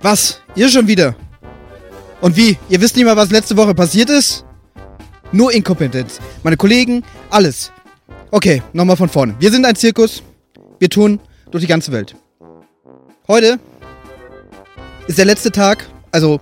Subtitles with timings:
[0.00, 0.40] Was?
[0.54, 1.16] Ihr schon wieder?
[2.20, 2.56] Und wie?
[2.68, 4.44] Ihr wisst nicht mal, was letzte Woche passiert ist?
[5.32, 6.20] Nur Inkompetenz.
[6.42, 7.72] Meine Kollegen, alles.
[8.30, 9.34] Okay, nochmal von vorne.
[9.38, 10.22] Wir sind ein Zirkus.
[10.78, 12.14] Wir tun durch die ganze Welt.
[13.26, 13.58] Heute
[15.08, 15.86] ist der letzte Tag.
[16.12, 16.40] Also,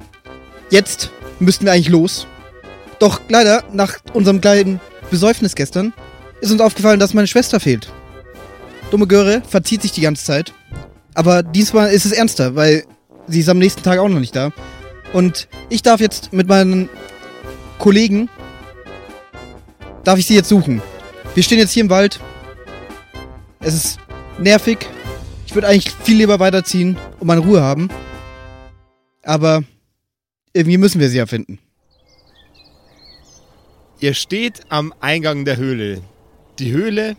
[0.71, 2.27] jetzt müssten wir eigentlich los.
[2.99, 4.81] Doch leider, nach unserem kleinen
[5.11, 5.93] Besäufnis gestern,
[6.41, 7.93] ist uns aufgefallen, dass meine Schwester fehlt.
[8.91, 10.53] Dumme Göre verzieht sich die ganze Zeit.
[11.15, 12.85] Aber diesmal ist es ernster, weil
[13.27, 14.51] sie ist am nächsten Tag auch noch nicht da.
[15.13, 16.89] Und ich darf jetzt mit meinen
[17.79, 18.29] Kollegen,
[20.05, 20.83] darf ich sie jetzt suchen.
[21.35, 22.21] Wir stehen jetzt hier im Wald.
[23.61, 23.99] Es ist
[24.39, 24.79] nervig.
[25.47, 27.89] Ich würde eigentlich viel lieber weiterziehen und meine Ruhe haben.
[29.23, 29.63] Aber
[30.53, 31.59] irgendwie müssen wir sie ja finden.
[34.01, 36.03] Ihr steht am Eingang der Höhle.
[36.59, 37.17] Die Höhle,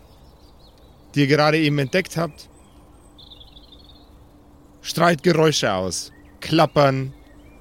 [1.14, 2.48] die ihr gerade eben entdeckt habt,
[4.82, 6.12] strahlt Geräusche aus.
[6.40, 7.12] Klappern,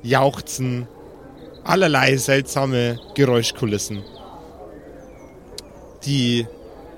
[0.02, 0.88] Jauchzen,
[1.64, 4.04] allerlei seltsame Geräuschkulissen.
[6.06, 6.48] Die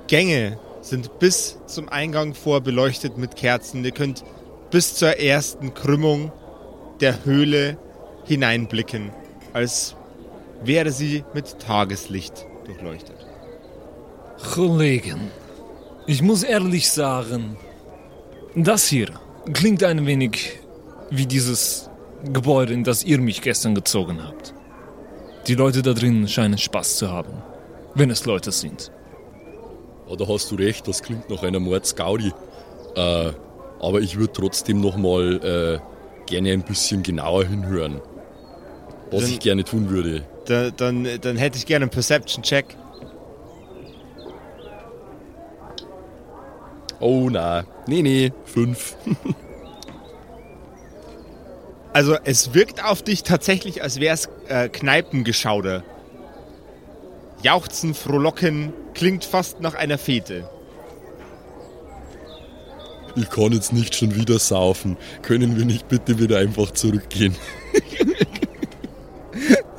[0.07, 3.83] Gänge sind bis zum Eingang vor beleuchtet mit Kerzen.
[3.83, 4.23] Ihr könnt
[4.71, 6.31] bis zur ersten Krümmung
[7.01, 7.77] der Höhle
[8.25, 9.11] hineinblicken,
[9.53, 9.95] als
[10.63, 13.18] wäre sie mit Tageslicht durchleuchtet.
[14.43, 15.31] Kollegen,
[16.07, 17.57] ich muss ehrlich sagen,
[18.55, 19.07] das hier
[19.53, 20.59] klingt ein wenig
[21.09, 21.89] wie dieses
[22.31, 24.53] Gebäude, in das ihr mich gestern gezogen habt.
[25.47, 27.31] Die Leute da drin scheinen Spaß zu haben,
[27.95, 28.91] wenn es Leute sind.
[30.09, 32.31] Ja, da hast du recht, das klingt nach einer Mordsgaudi.
[32.95, 33.31] Äh,
[33.79, 38.01] aber ich würde trotzdem nochmal äh, gerne ein bisschen genauer hinhören.
[39.11, 40.23] Was Dann- ich gerne tun würde.
[40.45, 42.75] Da, dann, dann hätte ich gerne einen Perception-Check.
[46.99, 48.95] Oh na, nee, nee, fünf.
[51.91, 55.83] Also es wirkt auf dich tatsächlich, als wäre es äh, Kneipengeschauder.
[57.41, 60.47] Jauchzen, frohlocken, klingt fast nach einer Fete.
[63.15, 64.97] Ich kann jetzt nicht schon wieder saufen.
[65.23, 67.35] Können wir nicht bitte wieder einfach zurückgehen?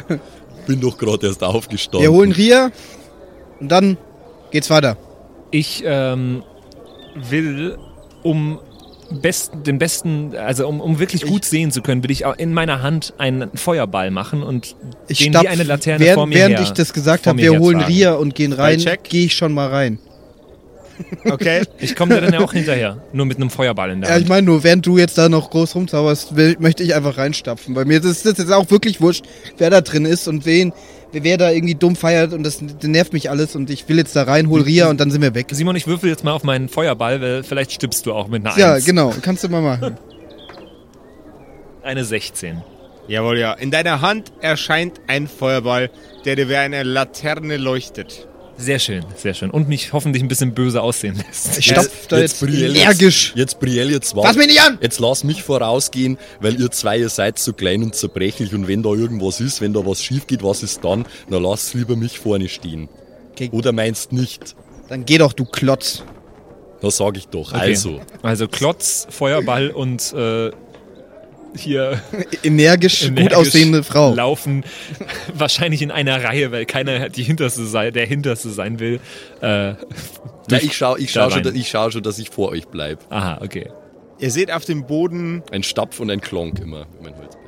[0.66, 2.02] Bin doch gerade erst aufgestanden.
[2.02, 2.72] Wir holen Ria
[3.60, 3.96] und dann
[4.50, 4.96] geht's weiter.
[5.52, 6.42] Ich ähm,
[7.14, 7.78] will,
[8.22, 8.58] um
[9.10, 12.52] besten, den besten, also um, um wirklich gut sehen zu können, will ich auch in
[12.52, 14.76] meiner Hand einen Feuerball machen und
[15.08, 17.38] Ich den stapf, wie eine Laterne während, vor mir während her, ich das gesagt habe,
[17.38, 17.80] wir holen.
[17.80, 19.98] Ria und gehen rein, gehe ich schon mal rein.
[21.24, 21.62] Okay?
[21.78, 24.22] Ich komme da dann ja auch hinterher, nur mit einem Feuerball in der Ja, ich
[24.22, 24.28] Hand.
[24.28, 27.74] meine nur, während du jetzt da noch groß rumzauberst, will, möchte ich einfach reinstapfen.
[27.74, 29.24] Bei mir ist das jetzt auch wirklich wurscht,
[29.58, 30.72] wer da drin ist und wen,
[31.12, 34.14] wer da irgendwie dumm feiert und das, das nervt mich alles und ich will jetzt
[34.16, 35.48] da rein, hol Ria und dann sind wir weg.
[35.50, 38.56] Simon, ich würfel jetzt mal auf meinen Feuerball, weil vielleicht stirbst du auch mit einer
[38.58, 38.84] Ja, Eins.
[38.84, 39.96] genau, kannst du mal machen.
[41.82, 42.62] Eine 16.
[43.08, 43.54] Jawohl, ja.
[43.54, 45.90] In deiner Hand erscheint ein Feuerball,
[46.24, 48.28] der dir wie eine Laterne leuchtet.
[48.60, 49.50] Sehr schön, sehr schön.
[49.50, 51.58] Und mich hoffentlich ein bisschen böse aussehen lässt.
[51.58, 53.28] Ich stapf da jetzt, Brielle, energisch.
[53.28, 54.78] Jetzt, jetzt Brielle, jetzt Fass mich nicht an!
[54.82, 58.82] Jetzt lass mich vorausgehen, weil ihr zwei, ihr seid so klein und zerbrechlich und wenn
[58.82, 61.06] da irgendwas ist, wenn da was schief geht, was ist dann?
[61.28, 62.90] Na lass lieber mich vorne stehen.
[63.32, 63.48] Okay.
[63.52, 64.54] Oder meinst nicht?
[64.88, 66.02] Dann geh doch, du Klotz.
[66.82, 67.52] Na sag ich doch.
[67.52, 67.60] Okay.
[67.60, 70.50] Also, Also Klotz, Feuerball und äh,
[71.56, 72.00] hier
[72.42, 74.14] Energisch, gut energisch aussehende Frau.
[74.14, 74.64] laufen
[75.34, 79.00] wahrscheinlich in einer Reihe, weil keiner die hinterste sei, der hinterste sein will.
[79.40, 79.74] Äh,
[80.50, 83.00] na, ich schau, ich, da schau schon, ich schau schon, dass ich vor euch bleib.
[83.10, 83.70] aha, okay.
[84.18, 87.40] Ihr seht auf dem Boden Ein Stapf und ein Klonk immer, mein Holzbein.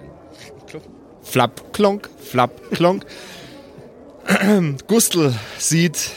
[1.23, 3.05] Flapp, klonk, flapp, klonk.
[4.87, 6.11] Gustl sieht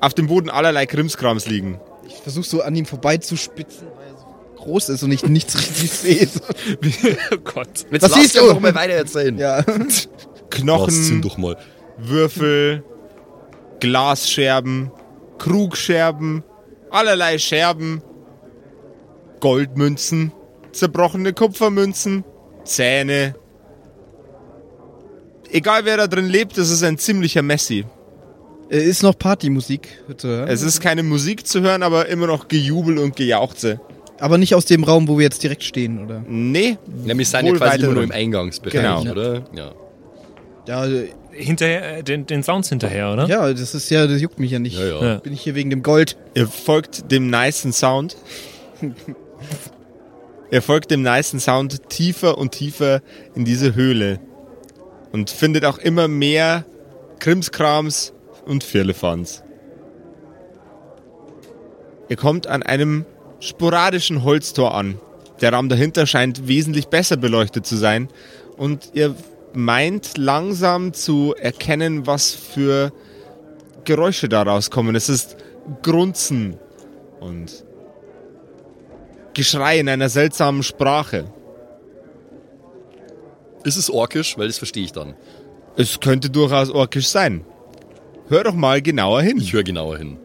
[0.00, 1.80] auf dem Boden allerlei Krimskrams liegen.
[2.06, 3.86] Ich versuch so an ihm vorbeizuspitzen,
[4.62, 6.28] groß ist und ich nichts richtig sehe.
[7.32, 7.68] Oh Gott.
[7.90, 8.46] Jetzt Was siehst du?
[8.46, 9.36] noch mal weiter erzählen.
[9.38, 9.62] Ja.
[10.50, 11.56] Knochen, doch mal.
[11.98, 12.84] Würfel,
[13.80, 14.90] Glasscherben,
[15.38, 16.42] Krugscherben,
[16.90, 18.02] allerlei Scherben,
[19.40, 20.32] Goldmünzen,
[20.72, 22.24] zerbrochene Kupfermünzen,
[22.64, 23.34] Zähne.
[25.50, 27.84] Egal wer da drin lebt, es ist ein ziemlicher Messi.
[28.70, 30.46] Äh, Ist noch Partymusik, bitte.
[30.48, 33.80] Es ist keine Musik zu hören, aber immer noch Gejubel und Gejauchze.
[34.22, 36.24] Aber nicht aus dem Raum, wo wir jetzt direkt stehen, oder?
[36.28, 39.00] Nee, Ja, wir sind ja quasi nur im Eingangsbereich, Genau.
[39.10, 39.42] oder?
[39.52, 39.72] Ja.
[40.68, 40.86] Ja,
[41.32, 43.26] Hinterher, äh, den, den Sounds hinterher, oder?
[43.26, 44.78] ja, das ist ja, das juckt mich ja nicht.
[44.78, 45.04] Ja, ja.
[45.04, 45.14] Ja.
[45.16, 46.16] Bin ich hier wegen dem Gold.
[46.34, 48.16] Ihr folgt dem nicen Sound.
[50.52, 53.00] Ihr folgt dem nicen Sound tiefer und tiefer
[53.34, 54.20] in diese Höhle.
[55.10, 56.64] Und findet auch immer mehr
[57.18, 58.12] Krimskrams
[58.46, 59.42] und Firlefanz.
[62.08, 63.04] Ihr kommt an einem
[63.42, 64.98] sporadischen Holztor an.
[65.40, 68.08] Der Raum dahinter scheint wesentlich besser beleuchtet zu sein.
[68.56, 69.14] Und ihr
[69.52, 72.92] meint langsam zu erkennen, was für
[73.84, 74.94] Geräusche daraus kommen.
[74.94, 75.36] Es ist
[75.82, 76.58] Grunzen
[77.20, 77.64] und
[79.34, 81.24] Geschrei in einer seltsamen Sprache.
[83.64, 84.36] Ist es orkisch?
[84.36, 85.14] Weil das verstehe ich dann.
[85.76, 87.44] Es könnte durchaus orkisch sein.
[88.28, 89.38] Hör doch mal genauer hin.
[89.38, 90.18] Ich höre genauer hin.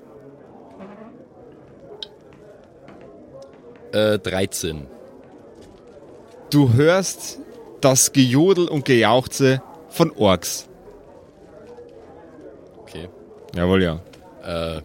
[3.97, 4.85] Äh, 13.
[6.51, 7.39] Du hörst
[7.81, 10.67] das Gejodel und Gejauchze von Orks.
[12.79, 13.09] Okay.
[13.55, 13.99] Jawohl, ja.
[14.45, 14.81] Äh,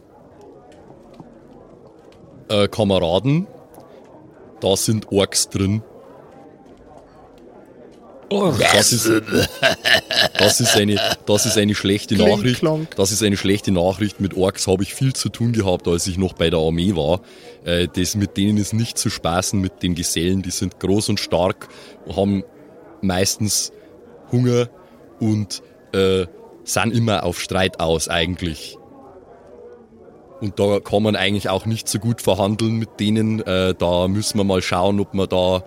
[2.49, 3.47] äh, Kameraden,
[4.61, 5.83] da sind Orks drin.
[8.31, 9.11] Das ist,
[10.39, 12.61] das ist eine, das ist eine schlechte Kling, Nachricht.
[12.61, 12.97] klonk.
[12.97, 14.21] Das ist eine schlechte Nachricht.
[14.21, 17.21] Mit Orks habe ich viel zu tun gehabt, als ich noch bei der Armee war.
[17.65, 20.43] Äh, das mit denen ist nicht zu spaßen, mit den Gesellen.
[20.43, 21.69] Die sind groß und stark,
[22.15, 22.45] haben
[23.01, 23.73] meistens
[24.31, 24.69] Hunger
[25.21, 26.27] und äh,
[26.65, 28.79] sind immer auf Streit aus eigentlich.
[30.41, 33.41] Und da kann man eigentlich auch nicht so gut verhandeln mit denen.
[33.41, 35.63] Äh, da müssen wir mal schauen, ob wir da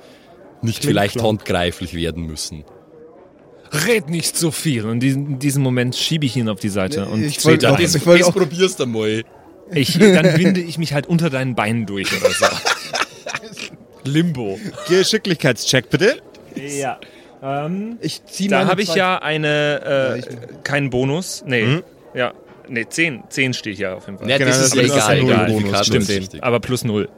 [0.62, 1.40] nicht Kling, vielleicht klonk.
[1.40, 2.66] handgreiflich werden müssen.
[3.88, 4.86] Red nicht so viel.
[4.86, 7.84] Und in diesem Moment schiebe ich ihn auf die Seite und ich trete wollte ein.
[7.96, 9.24] ich wollte auch- probierst einmal.
[9.72, 12.46] Ich, dann winde ich mich halt unter deinen Beinen durch oder so.
[14.04, 14.60] Limbo.
[14.88, 16.22] Geschicklichkeitscheck bitte.
[16.56, 17.00] Ja.
[17.42, 19.82] Ähm, Ich zieh da habe ich ja eine,
[20.16, 21.44] äh, ich- keinen Bonus.
[21.48, 21.66] Nee.
[21.66, 21.84] Mhm.
[22.14, 22.34] Ja.
[22.68, 23.24] Nee, 10.
[23.30, 24.30] 10 steht ja auf jeden Fall.
[24.30, 25.10] Ja, Genau, das das ist ja egal.
[25.10, 25.50] ein egal.
[25.50, 26.44] Modifikator stimmt.
[26.44, 27.10] Aber plus 0.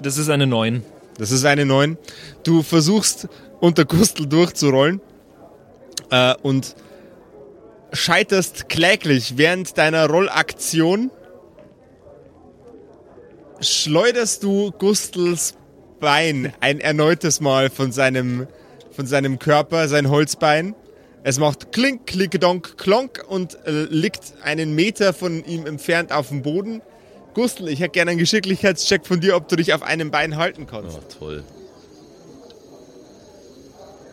[0.00, 0.82] Das ist eine 9.
[1.18, 1.96] Das ist eine 9.
[2.44, 3.28] Du versuchst
[3.66, 5.00] unter Gustl durchzurollen
[6.10, 6.76] äh, und
[7.92, 11.10] scheiterst kläglich während deiner Rollaktion.
[13.60, 15.54] Schleuderst du Gustls
[15.98, 18.46] Bein ein erneutes Mal von seinem,
[18.92, 20.76] von seinem Körper, sein Holzbein.
[21.24, 26.28] Es macht klink, klick, donk, klonk und äh, liegt einen Meter von ihm entfernt auf
[26.28, 26.82] dem Boden.
[27.34, 30.66] Gustl, ich hätte gerne einen Geschicklichkeitscheck von dir, ob du dich auf einem Bein halten
[30.66, 30.98] kannst.
[30.98, 31.44] Oh, toll.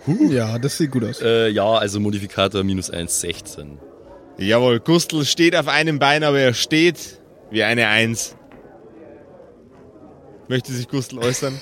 [0.07, 1.21] Ja, das sieht gut aus.
[1.21, 3.79] Äh, ja, also Modifikator minus 1, 16.
[4.37, 7.19] Jawohl, Gustl steht auf einem Bein, aber er steht
[7.51, 8.35] wie eine Eins.
[10.47, 11.59] Möchte sich Gustl äußern?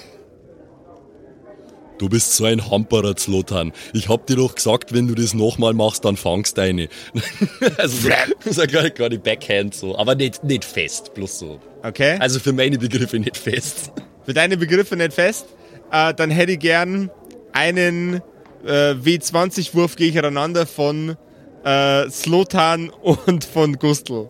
[1.99, 3.73] Du bist so ein Hamperer, Zlotan.
[3.93, 6.89] Ich hab dir doch gesagt, wenn du das nochmal machst, dann fangst deine.
[7.77, 11.59] also so, so gar, gar nicht Backhand so, aber nicht, nicht fest, bloß so.
[11.83, 12.17] Okay.
[12.19, 13.91] Also für meine Begriffe nicht fest.
[14.25, 15.45] Für deine Begriffe nicht fest.
[15.91, 17.11] Äh, dann hätte ich gern
[17.53, 18.21] einen
[18.66, 21.18] äh, W20-Wurf gegeneinander von
[21.63, 24.30] äh, Slotan und von Gustl.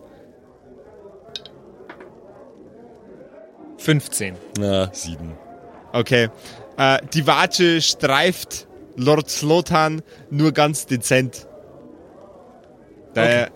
[3.78, 4.36] 15.
[4.58, 5.32] Na, 7.
[5.92, 6.28] Okay.
[6.76, 11.46] Äh, die Watsche streift Lord Slotan nur ganz dezent.
[13.14, 13.50] Daher,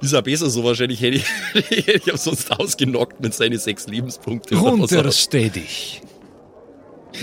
[0.00, 1.26] Ist ja besser so, wahrscheinlich hätte ich,
[1.86, 4.56] hätte ich sonst ausgenockt mit seinen sechs Lebenspunkten.
[4.56, 6.02] Runtersteh dich.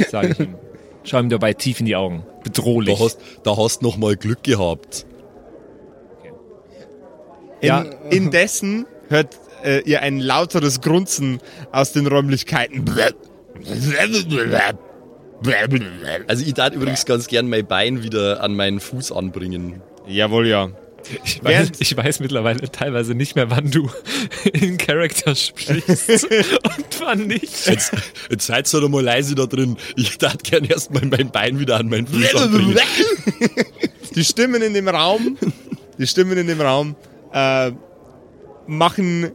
[0.09, 0.55] Sage ich ihm.
[1.03, 2.25] Schau ihm dabei tief in die Augen.
[2.47, 2.97] Bedrohlich.
[2.97, 5.05] Da hast, da hast noch mal Glück gehabt.
[7.61, 7.81] In, Ja.
[8.09, 11.39] Indessen hört äh, ihr ein lauteres Grunzen
[11.71, 12.85] aus den Räumlichkeiten.
[16.27, 19.81] Also ich darf übrigens ganz gern mein Bein wieder an meinen Fuß anbringen.
[20.07, 20.69] Jawohl, ja.
[21.23, 23.89] Ich weiß, ich weiß mittlerweile teilweise nicht mehr, wann du
[24.53, 27.67] in Charakter sprichst und wann nicht.
[27.67, 27.91] Jetzt,
[28.29, 29.77] jetzt seid ihr doch mal leise da drin.
[29.95, 32.77] Ich darf gern erstmal mein Bein wieder an meinen Fuß anbringen.
[34.15, 35.37] Die Stimmen in dem Raum,
[35.97, 36.95] die Stimmen in dem Raum
[37.33, 37.71] äh,
[38.65, 39.31] machen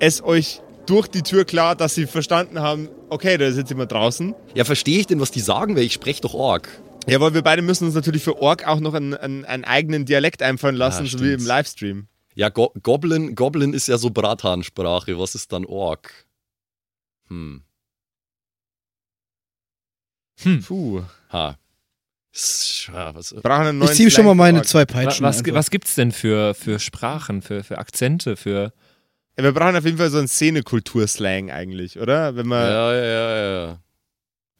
[0.00, 3.92] es euch durch die Tür klar, dass sie verstanden haben, okay, da ist jetzt jemand
[3.92, 4.34] draußen.
[4.54, 6.68] Ja, verstehe ich denn, was die sagen, weil ich spreche doch Org.
[7.08, 10.04] Ja, weil wir beide müssen uns natürlich für Ork auch noch einen, einen, einen eigenen
[10.04, 11.44] Dialekt einfallen lassen, Ja, so wie im.
[11.44, 12.08] Livestream.
[12.34, 15.18] Ja, Go Goblin, Goblin ist ja so Bratansprache.
[15.18, 16.12] Was ist dann Org?
[17.28, 17.64] Hm.
[20.66, 21.02] Puh.
[21.32, 21.58] Ha.
[22.92, 24.68] Ja, Was, neuen Ich ziehe schon mal meine Ork.
[24.68, 25.24] zwei Peitschen.
[25.24, 25.54] Was, einfach.
[25.54, 28.72] was gibt's denn für, für Sprachen, für, für Akzente, für.
[29.36, 32.36] Ja, wir brauchen auf jeden Fall so einen Szenekultur-Slang eigentlich, oder?
[32.36, 33.78] Wenn man, ja, ja, ja, ja.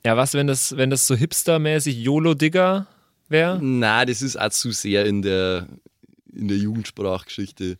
[0.08, 2.86] Ja, was, wenn das, wenn das so hipstermäßig YOLO-Digger
[3.28, 3.58] wäre?
[3.62, 5.68] Na, das ist auch zu sehr in der,
[6.32, 7.76] in der Jugendsprachgeschichte.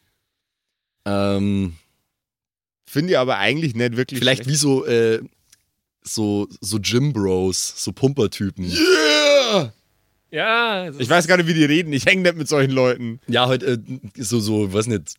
[1.07, 1.77] Ähm,
[2.87, 4.51] finde ich aber eigentlich nicht wirklich vielleicht schlecht.
[4.51, 5.23] wie so, äh,
[6.03, 8.67] so, so Gym Bros, so Pumpertypen.
[8.67, 9.73] Yeah!
[10.31, 11.95] Ja, das Ich weiß gar nicht, wie die reden.
[11.95, 13.21] Ich hänge nicht mit solchen Leuten.
[13.27, 13.79] Ja, halt äh,
[14.19, 15.15] so, so, weiß nicht,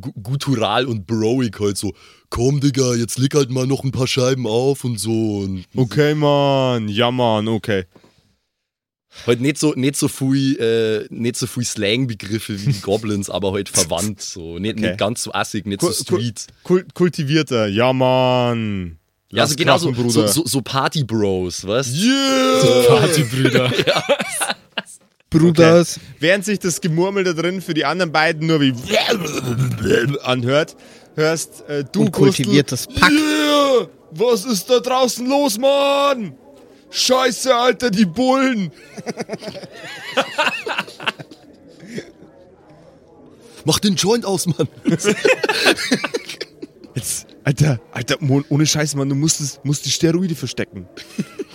[0.00, 1.92] gu guttural und broig halt so,
[2.30, 5.38] komm Digga, jetzt leg halt mal noch ein paar Scheiben auf und so.
[5.40, 6.88] Und Okay, Mann.
[6.88, 7.84] Ja, Mann, okay.
[9.28, 13.52] Halt nicht so, nicht so viel, äh, nicht so viel Slang-Begriffe wie die Goblins, aber
[13.52, 14.20] halt verwandt.
[14.20, 14.58] So.
[14.58, 14.88] Nicht, Okay.
[14.88, 16.48] nicht ganz so assig, nicht Ku- so street.
[16.64, 17.68] Kul kultivierter.
[17.68, 18.98] Ja, Mann.
[19.30, 20.32] Ja, also genau so, krachen, so, Bruder.
[20.32, 22.94] so, so Party-Bros, weißt Yeah!
[25.38, 26.00] Bruders.
[26.18, 28.74] Während sich das Gemurmel da drin für die anderen beiden nur wie
[30.22, 30.76] anhört,
[31.16, 33.10] hörst äh, du Und kultiviertes Pack.
[33.10, 33.88] Yeah!
[34.12, 36.34] Was ist da draußen los, Mann?
[36.90, 38.70] Scheiße, Alter, die Bullen.
[43.64, 44.68] Mach den Joint aus, Mann.
[46.94, 50.86] Jetzt, Alter, Alter, Mon, ohne Scheiß, Mann, du musst, es, musst die Steroide verstecken.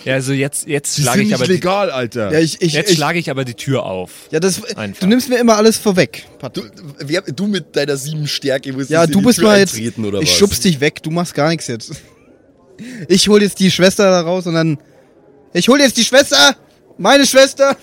[0.02, 2.32] Ja, also jetzt, jetzt Die schlage ich nicht aber die, legal, Alter.
[2.32, 4.10] Ja, ich, ich, jetzt ich, schlage ich aber die Tür auf.
[4.30, 5.00] ja, das, Einfach.
[5.00, 6.62] du nimmst mir immer alles vorweg, Du,
[7.00, 9.74] wer, du mit deiner sieben Stärke musst Ja, du die bist Tür mal jetzt.
[9.74, 10.38] eintreten, oder ich was?
[10.38, 11.92] schubst dich weg, du machst gar nichts jetzt.
[13.08, 14.78] Ich hol jetzt die Schwester da raus und dann.
[15.52, 16.56] Ich hol jetzt die Schwester!
[16.96, 17.76] Meine Schwester!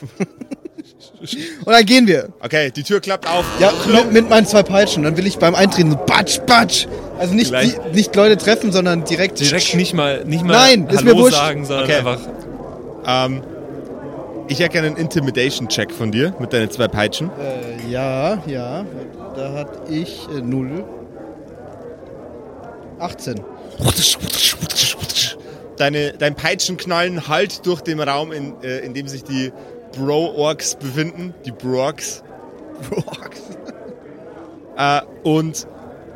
[1.19, 2.29] Und dann gehen wir.
[2.41, 3.45] Okay, die Tür klappt auf.
[3.59, 5.03] Ja, mit, mit meinen zwei Peitschen.
[5.03, 6.88] Dann will ich beim Eintreten so batsch, batsch.
[7.17, 9.39] Also nicht, die, nicht Leute treffen, sondern direkt.
[9.39, 11.36] Direkt nicht mal, nicht mal Nein, ist Hallo mir wurscht.
[11.38, 11.95] sagen, sondern Okay.
[11.97, 12.19] einfach.
[13.05, 13.41] Ähm,
[14.47, 17.29] ich hätte gerne einen Intimidation-Check von dir mit deinen zwei Peitschen.
[17.39, 18.86] Äh, ja, ja.
[19.36, 20.83] Da hatte ich äh, 0.
[23.00, 23.41] 18.
[25.77, 29.51] Deine, dein Peitschenknallen halt durch den Raum, in, äh, in dem sich die
[29.94, 31.34] Bro-Orks befinden.
[31.46, 32.24] Die Broorks.
[34.79, 35.67] Äh, und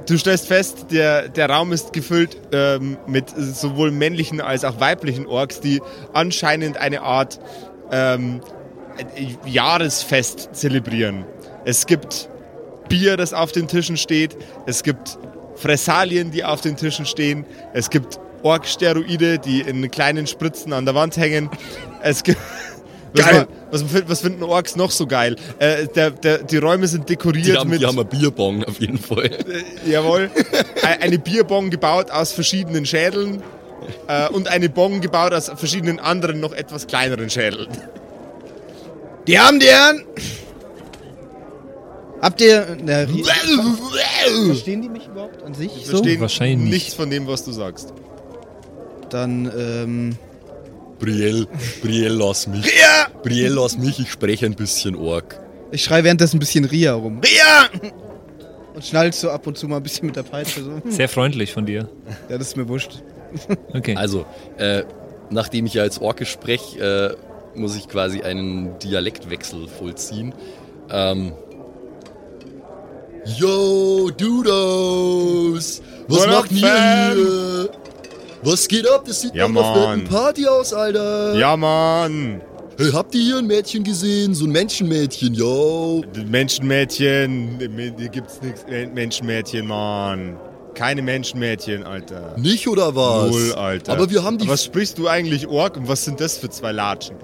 [0.08, 5.26] du stellst fest, der, der Raum ist gefüllt ähm, mit sowohl männlichen als auch weiblichen
[5.26, 5.82] Orks, die
[6.14, 7.40] anscheinend eine Art
[7.92, 8.42] ähm,
[9.16, 11.26] äh, Jahresfest zelebrieren.
[11.66, 12.30] Es gibt
[12.88, 14.38] Bier, das auf den Tischen steht.
[14.66, 15.18] Es gibt
[15.56, 17.46] Fressalien, die auf den Tischen stehen.
[17.74, 21.50] Es gibt Ork-Steroide, die in kleinen Spritzen an der Wand hängen.
[22.02, 22.40] Es gibt...
[23.14, 23.48] Was, Geil.
[23.72, 25.36] was, was finden Orks noch so geil?
[25.60, 27.82] Äh, der, der, die Räume sind dekoriert Die haben, mit...
[27.82, 29.30] die haben einen Bierbong auf jeden Fall.
[29.86, 30.30] Jawohl.
[30.84, 33.44] Ein- Eine Bierbong gebaut aus verschiedenen Schädeln
[34.08, 37.68] äh, und eine Bong gebaut aus verschiedenen anderen, noch etwas kleineren Schädeln.
[39.28, 40.04] Die haben die Herren!
[42.22, 42.78] Habt ihr.
[42.84, 43.06] Na,
[44.48, 45.72] verstehen die mich überhaupt an sich?
[45.84, 45.98] So?
[45.98, 46.72] Verstehen Wahrscheinlich nicht.
[46.74, 47.94] nichts von dem, was du sagst.
[49.10, 50.16] Dann, ähm.
[51.02, 51.48] Brielle,
[51.82, 52.66] Brielle, lass mich.
[52.66, 53.08] Ria!
[53.24, 55.40] Brielle, lass mich, ich spreche ein bisschen Ork.
[55.72, 57.20] Ich schreie währenddessen ein bisschen Ria rum.
[57.20, 57.92] Ria!
[58.74, 60.82] Und schnallst so ab und zu mal ein bisschen mit der Peitsche so.
[60.90, 61.90] Sehr freundlich von dir.
[62.30, 63.02] Ja, das ist mir wurscht.
[63.74, 63.96] Okay.
[63.96, 64.26] Also,
[64.58, 64.84] äh,
[65.30, 67.18] nachdem ich ja als Orke spreche,
[67.56, 70.34] äh, muss ich quasi einen Dialektwechsel vollziehen.
[70.90, 71.34] Ähm,
[73.38, 75.82] Yo, Dudos!
[76.08, 77.70] Was What macht ihr hier?
[78.44, 79.04] Was geht ab?
[79.06, 81.36] Das sieht Ja, nach einer fetten Party aus, Alter!
[81.38, 82.42] Ja, Mann!
[82.78, 84.34] Hey, habt ihr hier ein Mädchen gesehen?
[84.34, 86.04] So ein Menschenmädchen, yo!
[86.28, 87.60] Menschenmädchen,
[87.98, 88.66] hier gibt's nichts.
[88.94, 90.38] Menschenmädchen, Mann.
[90.74, 92.36] Keine Menschenmädchen, Alter.
[92.38, 93.30] Nicht oder was?
[93.30, 93.92] Null, Alter.
[93.92, 94.46] Aber wir haben die.
[94.46, 97.18] Aber Was sprichst du eigentlich Ork und was sind das für zwei Latschen?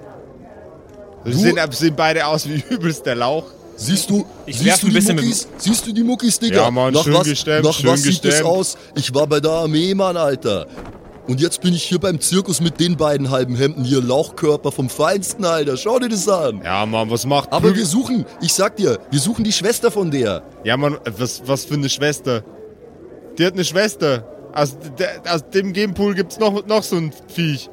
[1.24, 3.44] Sie sehen, sehen beide aus wie übelst der Lauch.
[3.74, 5.48] Siehst du, Ich siehst du ein die Muckis?
[5.56, 6.62] Siehst du die Muckis, Digga?
[6.62, 8.48] Ja, Mann, nach schön was, gestemmt, nach schön was sieht das gestemmt.
[8.48, 8.76] aus?
[8.96, 10.66] Ich war bei der Armee, Mann, Alter.
[11.28, 14.88] Und jetzt bin ich hier beim Zirkus mit den beiden halben Hemden hier, Lauchkörper vom
[14.88, 15.76] Feinsten, Alter.
[15.76, 16.62] Schau dir das an.
[16.64, 20.10] Ja, Mann, was macht Aber wir suchen, ich sag dir, wir suchen die Schwester von
[20.10, 20.42] der.
[20.64, 22.42] Ja, Mann, was, was für eine Schwester?
[23.38, 24.24] Die hat eine Schwester.
[24.54, 27.68] Aus, der, aus dem Gamepool gibt's noch, noch so ein Viech.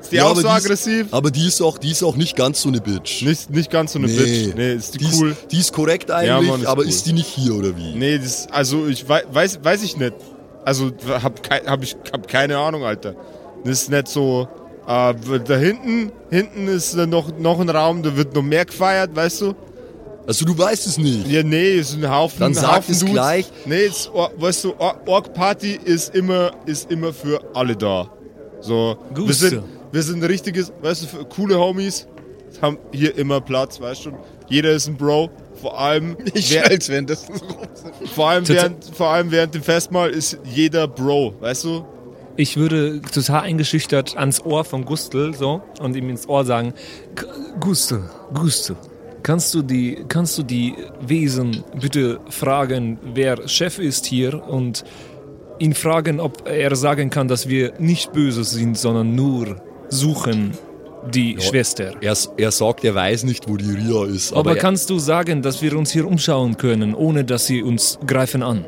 [0.00, 1.06] Ist die Ja, auch so die ist- aggressiv?
[1.12, 3.22] Aber die ist auch, die ist auch nicht ganz so eine Bitch.
[3.22, 4.52] Nicht, nicht ganz so eine Bitch.
[4.56, 5.30] Nee, ist die, die cool.
[5.30, 6.88] Ist, die ist korrekt eigentlich, Ja, Mann, ist aber cool.
[6.88, 7.94] ist die nicht hier oder wie?
[7.94, 10.14] Nee, das, also ich wei- weiß, weiß ich nicht.
[10.66, 10.90] Also
[11.22, 13.14] hab, kei, hab ich hab keine Ahnung, Alter.
[13.64, 14.48] Das ist nicht so.
[14.86, 19.42] Äh, da hinten, hinten ist noch, noch ein Raum, da wird noch mehr gefeiert, weißt
[19.42, 19.54] du?
[20.26, 21.26] Also du weißt es nicht.
[21.28, 22.40] Ja, nee, es ist ein Haufen.
[22.40, 23.14] Dann sag Haufen es Dudes.
[23.14, 23.46] gleich.
[23.64, 28.08] Nee, es, weißt du, Or- Org Party ist immer, ist immer für alle da.
[28.60, 29.48] So, wir Guste.
[29.48, 32.08] sind, wir sind ein richtiges, weißt du, für coole Homies,
[32.60, 34.12] haben hier immer Platz, weißt du.
[34.48, 37.56] Jeder ist ein Bro, vor allem, Ich wer- schnall's währenddessen rum.
[38.14, 41.84] vor allem, während, vor allem während dem Festmahl ist jeder Bro, weißt du?
[42.38, 46.74] Ich würde total eingeschüchtert ans Ohr von Gustl so und ihm ins Ohr sagen:
[47.14, 47.24] "G-
[47.60, 48.02] Gustl,
[48.34, 48.76] Gustl,
[49.22, 54.84] kannst du die, kannst du die Wesen bitte fragen, wer Chef ist hier und
[55.58, 59.56] ihn fragen, ob er sagen kann, dass wir nicht böse sind, sondern nur
[59.88, 60.52] suchen
[61.14, 61.92] die Schwester.
[62.00, 64.32] Er, er sagt, er weiß nicht, wo die Ria ist.
[64.32, 67.62] Aber, Aber, er, kannst du sagen, dass wir uns hier umschauen können, ohne dass sie
[67.62, 68.66] uns greifen an?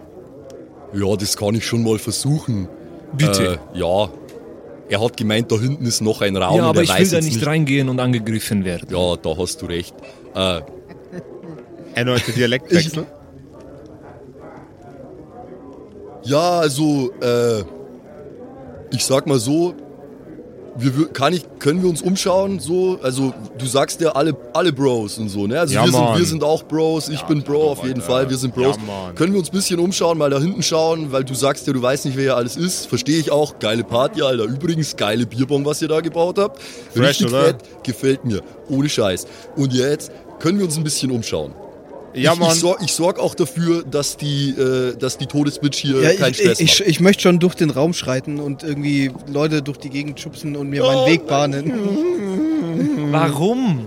[0.92, 2.68] Ja, das kann ich schon mal versuchen.
[3.16, 3.59] Bitte.
[3.75, 4.09] Äh, ja.
[4.88, 6.57] Er hat gemeint, da hinten ist noch ein Raum.
[6.57, 8.88] ja, aber er ich will da jetzt nicht reingehen und angegriffen werden.
[8.90, 9.95] Ja, da hast du recht.
[10.35, 10.61] Äh,
[11.95, 13.07] Erneuter Dialektwechsel.
[16.25, 17.64] ja, also, äh,
[18.90, 19.75] ich sag mal so,
[20.80, 22.61] wir, kann ich, können wir uns umschauen?
[22.61, 25.58] So, also du sagst ja alle, alle Bros und so, ne?
[25.61, 28.00] Also Ja, wir, sind, wir sind auch Bros, ich bin Bro auf jeden.
[28.00, 28.76] Fall, wir sind Bros.
[28.76, 31.73] Ja, können wir uns ein bisschen umschauen, mal da hinten schauen, weil du sagst ja,
[31.73, 32.87] du weißt nicht, wer hier alles ist.
[32.87, 33.58] Verstehe ich auch.
[33.58, 34.44] Geile Party, Alter.
[34.44, 36.61] Übrigens, geile Bierbong, was ihr da gebaut habt.
[36.94, 37.44] Fresh, Richtig oder?
[37.44, 38.42] fett, gefällt mir.
[38.68, 39.26] Ohne Scheiß.
[39.56, 41.52] Und jetzt können wir uns ein bisschen umschauen.
[42.15, 42.53] Ja, ich, Mann.
[42.53, 46.31] ich, sorg, ich sorg auch dafür, dass die, äh, dass die Todesbitch hier Ja, keinen
[46.33, 46.88] ich, Stress ich, ich, macht.
[46.88, 50.71] ich möchte schon durch den Raum schreiten und irgendwie Leute durch die Gegend schubsen und
[50.71, 51.73] mir meinen Weg bahnen.
[53.12, 53.87] Warum?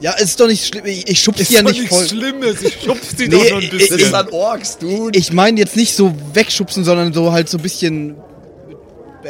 [0.00, 0.84] Ja, es ist doch nicht schlimm.
[0.86, 2.06] Ich, ich schubse die ja nicht voll.
[2.06, 2.62] Schlimmes.
[2.62, 3.98] Ich schubs die Nee, doch nur ein bisschen.
[3.98, 5.08] ich- an Orks, du.
[5.12, 8.16] Ich meine jetzt nicht so wegschubsen, sondern so halt so ein bisschen mit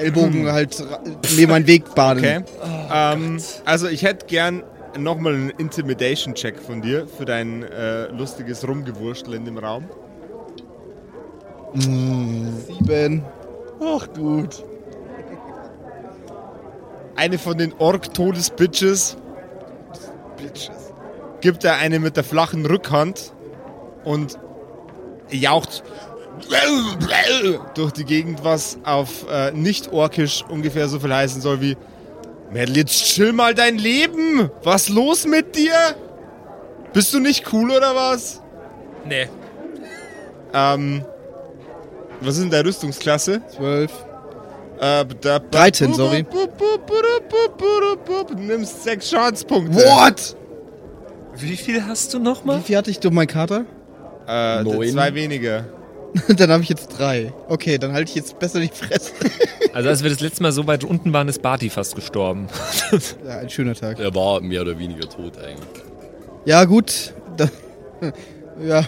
[0.02, 1.00] Ellbogen halt ra-
[1.36, 2.18] mir meinen Weg bahnen.
[2.22, 2.40] Okay.
[2.92, 4.62] ähm, also ich hätte gern
[5.02, 9.88] nochmal einen Intimidation-Check von dir für dein äh, lustiges Rumgewurstel in dem Raum.
[11.74, 13.24] Sieben.
[13.80, 14.64] Ach gut.
[17.16, 19.16] Eine von den Ork-Todes-Bitches
[21.40, 23.32] gibt er eine mit der flachen Rückhand
[24.04, 24.38] und
[25.30, 25.82] jaucht
[27.74, 31.76] durch die Gegend, was auf äh, nicht-orkisch ungefähr so viel heißen soll wie
[32.50, 34.50] Mädel, jetzt chill mal dein Leben!
[34.62, 35.72] Was los mit dir?
[36.92, 38.40] Bist du nicht cool oder was?
[39.04, 39.28] Nee.
[40.54, 41.04] Ähm,
[42.20, 43.42] was ist denn deine Rüstungsklasse?
[43.54, 43.92] Zwölf.
[44.80, 46.24] Äh, da, 13, sorry.
[48.28, 49.74] Du nimmst sechs Schadenspunkte.
[49.76, 50.36] What?
[51.36, 52.60] Wie viel hast du Wie nochmal?
[52.62, 53.64] viel hatte ich durch meinen Kater?
[54.26, 54.88] Äh, Neun.
[54.88, 55.64] zwei weniger.
[56.36, 57.32] dann habe ich jetzt drei.
[57.48, 59.12] Okay, dann halte ich jetzt besser die Fresse.
[59.74, 62.48] Also als wir das letzte Mal so weit unten waren, ist Barty fast gestorben.
[63.24, 64.00] Ja, ein schöner Tag.
[64.00, 65.84] Er war mehr oder weniger tot eigentlich.
[66.46, 67.12] Ja, gut.
[67.36, 67.48] Da,
[68.66, 68.86] ja.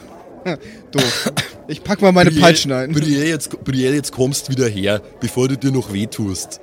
[0.90, 1.32] Doof.
[1.68, 2.92] Ich pack mal meine Brielle- Peitschen ein.
[2.92, 6.60] Brielle, jetzt, Brielle, jetzt kommst wieder her, bevor du dir noch wehtust.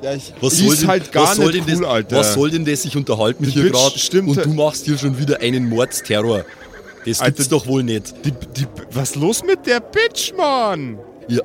[0.00, 2.16] Ja, ich, Was soll ist denn, halt gar was soll nicht cool, das, Alter.
[2.16, 2.84] Was soll denn das?
[2.84, 6.44] Ich unterhalte mich hier gerade stimmt und du machst hier schon wieder einen Mordsterror.
[7.06, 8.14] Das Alter, gibt's doch wohl nicht.
[8.24, 10.98] Die, die, was los mit der Bitch, Mann?
[11.28, 11.42] Ja,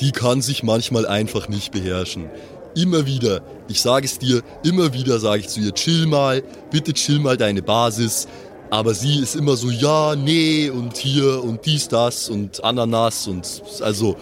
[0.00, 2.30] die kann sich manchmal einfach nicht beherrschen.
[2.74, 6.92] Immer wieder, ich sage es dir, immer wieder sage ich zu ihr, chill mal, bitte
[6.92, 8.26] chill mal deine Basis.
[8.70, 13.62] Aber sie ist immer so, ja, nee und hier und dies, das und Ananas und
[13.80, 14.16] also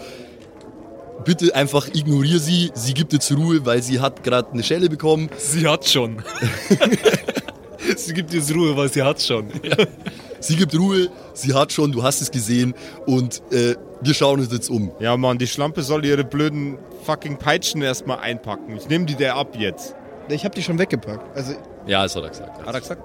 [1.23, 2.71] bitte einfach ignoriere sie.
[2.75, 5.29] Sie gibt jetzt Ruhe, weil sie hat gerade eine Schelle bekommen.
[5.37, 6.23] Sie hat schon.
[7.97, 9.47] sie gibt jetzt Ruhe, weil sie hat schon.
[10.45, 12.75] Sie gibt Ruhe, sie hat schon, du hast es gesehen
[13.07, 14.91] und äh, wir schauen uns jetzt um.
[14.99, 18.77] Ja, Mann, die Schlampe soll ihre blöden fucking Peitschen erstmal einpacken.
[18.77, 19.95] Ich nehme die der ab jetzt.
[20.29, 21.35] ich habe die schon weggepackt.
[21.35, 21.53] Also,
[21.87, 22.63] Ja, das hat er gesagt.
[22.63, 23.01] Hat er gesagt?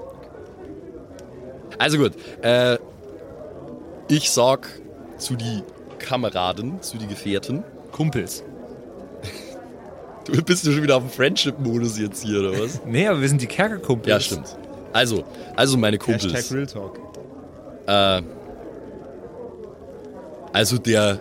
[1.78, 2.76] Also gut, äh,
[4.08, 4.68] ich sag
[5.16, 5.62] zu die
[5.98, 7.64] Kameraden, zu die Gefährten.
[7.90, 8.44] Kumpels.
[10.26, 12.82] Du bist ja schon wieder auf dem Friendship-Modus jetzt hier, oder was?
[12.86, 14.06] Nee, aber wir sind die Kerkerkumpels.
[14.08, 14.56] ja, stimmt.
[14.92, 15.24] Also,
[15.56, 16.32] also meine Kumpels.
[16.34, 17.09] Hashtag Real Talk.
[17.90, 18.22] Äh,
[20.52, 21.20] also der,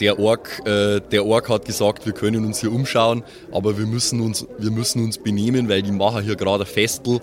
[0.00, 4.20] der Ork, äh, der Ork hat gesagt, wir können uns hier umschauen, aber wir müssen
[4.20, 7.20] uns, wir müssen uns benehmen, weil die machen hier gerade ein Festel.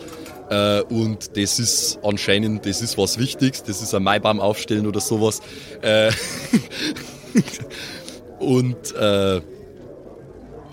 [0.50, 5.02] Äh, und das ist anscheinend, das ist was Wichtiges, das ist ein Maibaum aufstellen oder
[5.02, 5.42] sowas.
[5.82, 6.12] Äh,
[8.40, 9.42] und äh,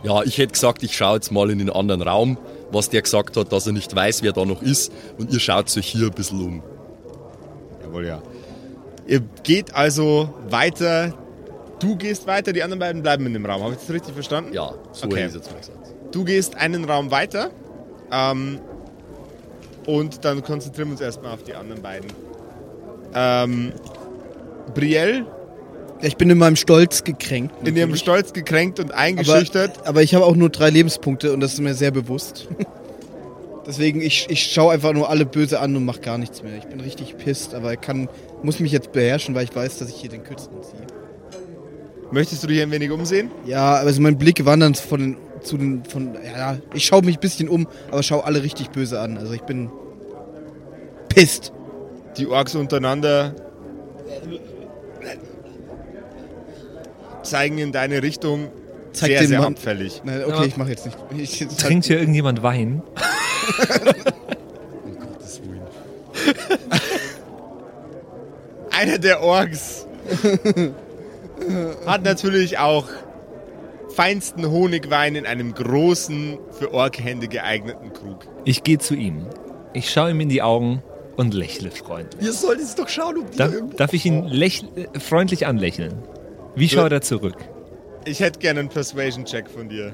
[0.04, 2.38] ja, ich hätte gesagt, ich schaue jetzt mal in den anderen Raum,
[2.70, 4.92] was der gesagt hat, dass er nicht weiß, wer da noch ist.
[5.18, 6.62] Und ihr schaut euch hier ein bisschen um.
[7.92, 8.22] Jawohl, ja.
[9.06, 11.12] Ihr geht also weiter.
[11.80, 13.62] Du gehst weiter, die anderen beiden bleiben in dem Raum.
[13.62, 14.52] Habe ich das richtig verstanden?
[14.54, 15.16] Ja, so Okay.
[15.24, 15.78] hätte ich jetzt gesagt.
[16.12, 17.50] Du gehst einen Raum weiter.
[18.10, 18.60] Ähm,
[19.86, 22.10] und dann konzentrieren wir uns erstmal auf die anderen beiden.
[23.14, 23.72] Ähm,
[24.74, 25.26] Brielle,
[26.00, 27.54] ich bin in meinem Stolz gekränkt.
[27.60, 28.00] in ihrem natürlich.
[28.00, 29.78] Stolz gekränkt und eingeschüchtert.
[29.80, 32.48] Aber, aber ich habe auch nur drei Lebenspunkte und das ist mir sehr bewusst.
[33.66, 36.56] Deswegen, ich, ich schaue einfach nur alle böse an und mache gar nichts mehr.
[36.58, 38.08] Ich bin richtig pisst, aber ich kann,
[38.42, 40.86] muss mich jetzt beherrschen, weil ich weiß, dass ich hier den Kürzen ziehe.
[42.10, 43.30] Möchtest du dich ein wenig umsehen?
[43.46, 47.20] Ja, also mein Blick wandert von den, zu den, von, ja, ich schaue mich ein
[47.20, 49.16] bisschen um, aber schaue alle richtig böse an.
[49.16, 49.70] Also ich bin
[51.08, 51.52] pisst.
[52.18, 53.34] Die Orks untereinander
[57.22, 58.48] zeigen in deine Richtung
[58.92, 60.02] Zeig sehr, sehr Mann- abfällig.
[60.04, 60.98] Na, okay, ich mache jetzt nicht.
[61.16, 62.82] Ich, Trinkt hier irgendjemand Wein?
[64.84, 65.62] Um Gottes Willen.
[68.70, 69.86] Einer der Orks
[71.86, 72.86] Hat natürlich auch
[73.94, 78.26] feinsten Honigwein in einem großen, für Orkhände geeigneten Krug.
[78.44, 79.26] Ich gehe zu ihm.
[79.74, 80.82] Ich schaue ihm in die Augen
[81.16, 82.24] und lächle freundlich.
[82.24, 85.94] Ihr solltet es doch schauen, ob Darf, darf ich ihn äh, freundlich anlächeln?
[86.54, 87.36] Wie schaut er zurück?
[88.04, 89.92] Ich hätte gerne einen Persuasion-Check von dir.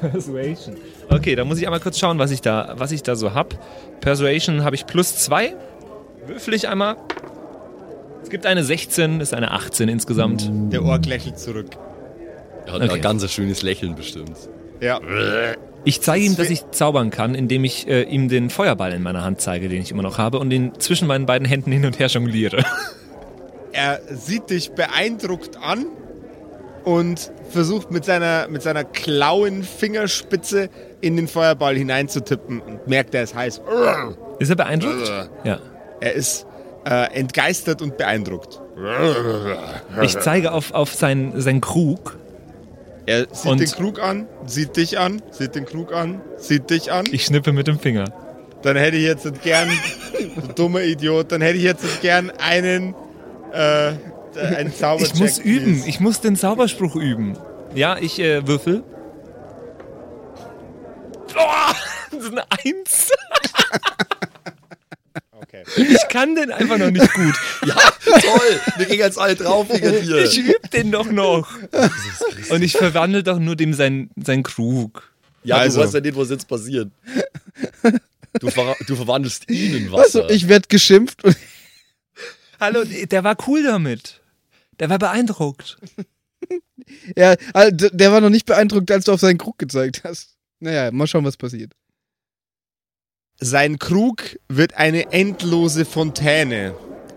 [0.00, 0.76] Persuasion.
[1.10, 3.54] Okay, da muss ich einmal kurz schauen, was ich da, was ich da so hab.
[4.00, 5.54] Persuasion habe ich plus zwei.
[6.26, 6.96] Würfel ich einmal.
[8.22, 10.50] Es gibt eine 16, ist eine 18 insgesamt.
[10.72, 11.68] Der Ork lächelt zurück.
[12.66, 12.92] Er hat Okay.
[12.94, 14.36] ein ganz schönes Lächeln bestimmt.
[14.80, 15.00] Ja.
[15.84, 19.24] Ich zeige ihm, dass ich zaubern kann, indem ich äh, ihm den Feuerball in meiner
[19.24, 21.98] Hand zeige, den ich immer noch habe, und ihn zwischen meinen beiden Händen hin und
[21.98, 22.62] her jongliere.
[23.72, 25.86] Er sieht dich beeindruckt an
[26.88, 30.70] und versucht mit seiner, mit seiner klauen Fingerspitze
[31.02, 33.60] in den Feuerball hineinzutippen und merkt, er ist heiß.
[34.38, 35.12] Ist er beeindruckt?
[35.44, 35.58] Ja.
[36.00, 36.46] Er ist
[36.86, 38.62] äh, entgeistert und beeindruckt.
[40.00, 42.16] Ich zeige auf, auf seinen, seinen Krug.
[43.04, 46.90] Er sieht Und- den Krug an, sieht dich an, sieht den Krug an, sieht dich
[46.90, 47.04] an.
[47.12, 48.06] Ich schnippe mit dem Finger.
[48.62, 49.68] Dann hätte ich jetzt gern,
[50.36, 52.94] du dummer Idiot, dann hätte ich jetzt gern einen,
[53.52, 53.92] äh,
[54.38, 55.14] einen Zaubercheck.
[55.14, 55.82] Ich muss üben.
[55.86, 57.36] Ich muss den Zauberspruch üben.
[57.74, 58.82] Ja, ich äh, würfel.
[61.36, 61.72] Oh,
[62.10, 63.10] das ist eine Eins.
[65.32, 65.62] Okay.
[65.76, 67.34] Ich kann den einfach noch nicht gut.
[67.64, 67.74] Ja,
[68.04, 68.60] toll!
[68.76, 70.24] Wir gehen jetzt alle drauf wegen dir.
[70.24, 71.48] Ich übe den doch noch.
[72.50, 75.10] Und ich verwandle doch nur dem sein, sein Krug.
[75.44, 75.78] Ja, Also.
[75.78, 76.90] du weißt ja nicht, was jetzt passiert.
[78.40, 80.22] Du, ver du verwandelst ihn in Wasser.
[80.22, 81.22] Also, ich werde geschimpft
[82.60, 84.20] Hallo, der war cool damit.
[84.80, 85.78] Der war beeindruckt.
[87.16, 90.36] ja, also, der war noch nicht beeindruckt, als du auf seinen Krug gezeigt hast.
[90.60, 91.72] Naja, mal schauen, was passiert.
[93.40, 96.74] Sein Krug wird eine endlose Fontäne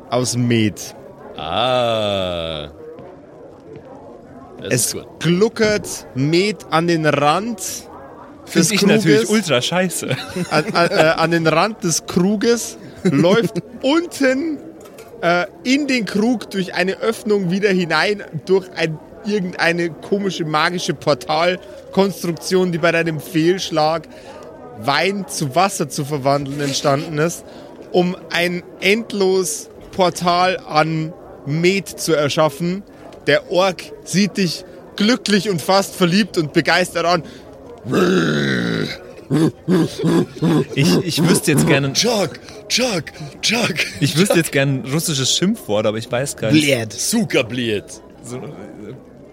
[0.09, 0.95] aus Met.
[1.37, 2.71] ah.
[4.59, 7.87] Das Es gluckert Met an den Rand des
[8.45, 10.15] Finde ich natürlich Kruges, ultra scheiße.
[10.51, 14.59] an, an, äh, an den Rand des Kruges, läuft unten
[15.21, 22.71] äh, in den Krug durch eine Öffnung wieder hinein, durch ein, irgendeine komische magische Portalkonstruktion,
[22.71, 24.07] die bei deinem Fehlschlag
[24.79, 27.45] Wein zu Wasser zu verwandeln entstanden ist,
[27.91, 31.13] um ein endlos Portal an
[31.45, 32.83] Met zu erschaffen.
[33.27, 37.23] Der Ork sieht dich glücklich und fast verliebt und begeistert an.
[40.75, 43.03] Ich, ich wüsste jetzt gerne, Chuck, Chuck,
[43.41, 43.75] Chuck.
[43.99, 46.53] ich wüsste jetzt gerne ein russisches Schimpfwort, aber ich weiß keins.
[46.53, 46.91] Bled.
[46.93, 47.85] Zuckerbliet.
[48.23, 48.41] So, äh,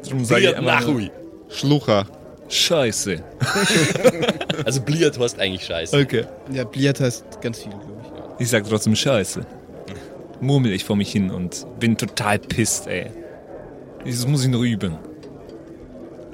[0.05, 1.11] Darum sage ich Bliet Nachui.
[1.49, 2.07] Schlucher.
[2.49, 3.23] Scheiße.
[4.65, 5.97] Also Bliet heißt eigentlich scheiße.
[5.97, 6.25] Okay.
[6.53, 8.43] Ja, Bliert heißt ganz viel, glaube ich.
[8.43, 9.47] Ich sag trotzdem Scheiße.
[10.41, 13.07] Murmel ich vor mich hin und bin total pisst, ey.
[14.05, 14.99] Das muss ich noch üben.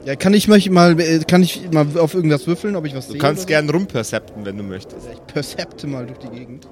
[0.05, 3.07] Ja, kann ich mich mal, äh, kann ich mal auf irgendwas würfeln, ob ich was
[3.07, 3.21] Du sehe?
[3.21, 5.09] kannst oder gern rumpercepten, wenn du möchtest.
[5.11, 6.69] Ich percepte mal durch die Gegend.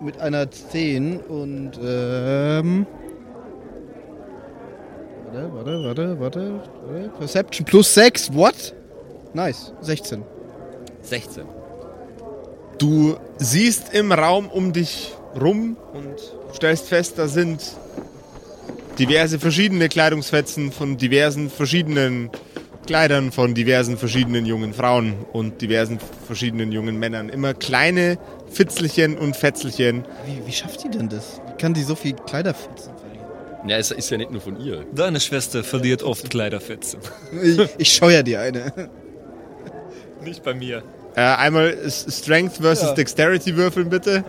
[0.00, 2.86] Mit einer 10 und, ähm...
[5.32, 7.08] Warte, warte, warte, warte, warte.
[7.18, 8.74] Perception plus 6, what?
[9.32, 10.22] Nice, 16.
[11.02, 11.44] 16.
[12.78, 16.16] Du siehst im Raum um dich rum und
[16.56, 17.60] stellst fest, da sind
[18.98, 22.30] diverse verschiedene Kleidungsfetzen von diversen verschiedenen
[22.86, 27.28] Kleidern von diversen verschiedenen jungen Frauen und diversen verschiedenen jungen Männern.
[27.28, 28.18] Immer kleine
[28.50, 30.04] Fitzelchen und Fetzelchen.
[30.26, 31.40] Wie, wie schafft die denn das?
[31.46, 33.68] Wie kann die so viel Kleiderfetzen verlieren?
[33.68, 34.84] Ja, es ist ja nicht nur von ihr.
[34.94, 37.00] Deine Schwester verliert oft Kleiderfetzen.
[37.42, 38.72] Ich, ich scheuer dir eine.
[40.24, 40.82] Nicht bei mir.
[41.14, 42.94] Äh, einmal Strength versus Ja.
[42.94, 44.24] Dexterity würfeln bitte.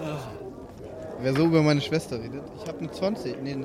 [1.21, 2.41] Wer so über meine Schwester redet.
[2.61, 3.35] Ich habe eine 20.
[3.43, 3.57] Nee,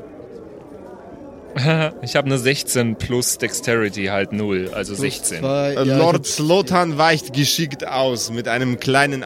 [2.03, 5.40] Ich habe eine 16 plus Dexterity halt 0, also 16.
[5.40, 9.25] Zwei, ja, Lord Slotan weicht geschickt aus mit einem kleinen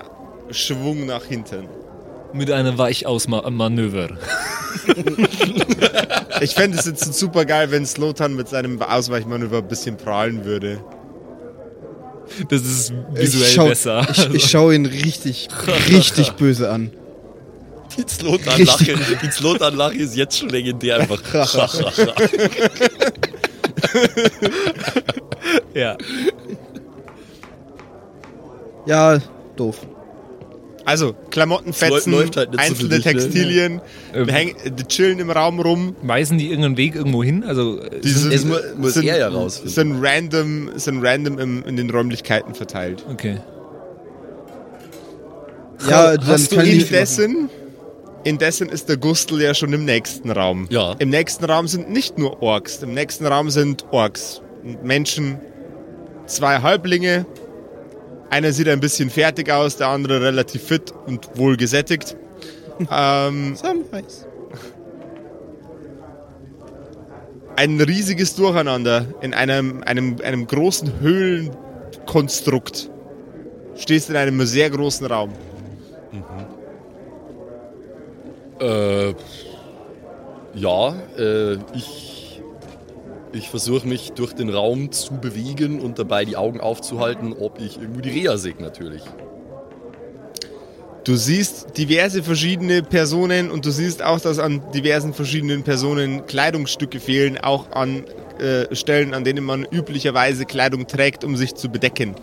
[0.51, 1.69] Schwung nach hinten.
[2.33, 4.11] Mit einem Weichausmanöver.
[6.41, 10.81] Ich fände es jetzt super geil, wenn Slotan mit seinem Ausweichmanöver ein bisschen prahlen würde.
[12.49, 14.07] Das ist visuell ich schau, besser.
[14.11, 15.49] Ich, ich schaue ihn richtig,
[15.91, 16.93] richtig böse an.
[17.97, 21.21] Die Slotan-Lache die Slotan-Lache ist jetzt schon legendär einfach.
[25.75, 25.97] ja.
[28.87, 29.19] Ja,
[29.57, 29.79] doof.
[30.87, 33.13] Also, Klamottenfetzen, Läuft halt nicht so einzelne für dich, ne?
[33.13, 33.81] Textilien,
[34.15, 34.27] Ähm.
[34.27, 35.95] die, hängen, die chillen im Raum rum.
[36.03, 37.45] Weisen die irgendeinen Weg irgendwo hin?
[37.45, 39.71] Also, äh, Die sind, Es mu- muss er ja rausfinden.
[39.73, 43.05] Sind random, sind random im, in den Räumlichkeiten verteilt.
[43.11, 43.41] okay.
[45.89, 47.49] Ja, dann Hast du kann ich indessen
[48.25, 50.67] Indessen ist der Gustl ja schon im nächsten Raum.
[50.71, 50.95] Ja.
[50.99, 52.83] Im nächsten Raum sind nicht nur Orks.
[52.83, 55.39] Im nächsten Raum sind Orks und Menschen.
[56.27, 57.27] Zwei Halblinge.
[58.29, 62.17] Einer sieht ein bisschen fertig aus, der andere relativ fit und wohl gesättigt.
[62.91, 64.31] ähm, Samwise.
[67.61, 72.89] ein riesiges Durcheinander in einem, einem, einem großen Höhlenkonstrukt.
[73.77, 75.33] Stehst in einem sehr großen Raum.
[78.61, 79.15] Äh,
[80.55, 82.43] ja, äh, ich,
[83.33, 87.81] ich versuche mich durch den Raum zu bewegen und dabei die Augen aufzuhalten, ob ich
[87.81, 89.03] irgendwo die Rea sehe natürlich.
[91.05, 97.01] Du siehst diverse verschiedene Personen und du siehst auch, dass an diversen verschiedenen Personen Kleidungsstücke
[97.01, 98.05] fehlen, auch an
[98.39, 102.15] äh, Stellen, an denen man üblicherweise Kleidung trägt, um sich zu bedecken.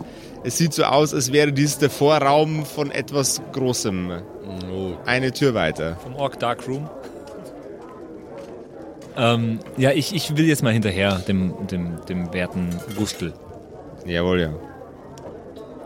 [0.44, 4.22] Es sieht so aus, als wäre dies der Vorraum von etwas Großem.
[4.72, 4.92] Oh.
[5.04, 5.96] Eine Tür weiter.
[5.96, 6.88] Vom Orc Darkroom.
[9.16, 13.32] Ähm, ja, ich, ich will jetzt mal hinterher, dem, dem, dem werten Gustl.
[14.06, 14.54] Jawohl, ja.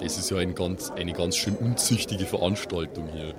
[0.01, 3.35] Das ist ja ein ganz, eine ganz schön unzüchtige Veranstaltung hier.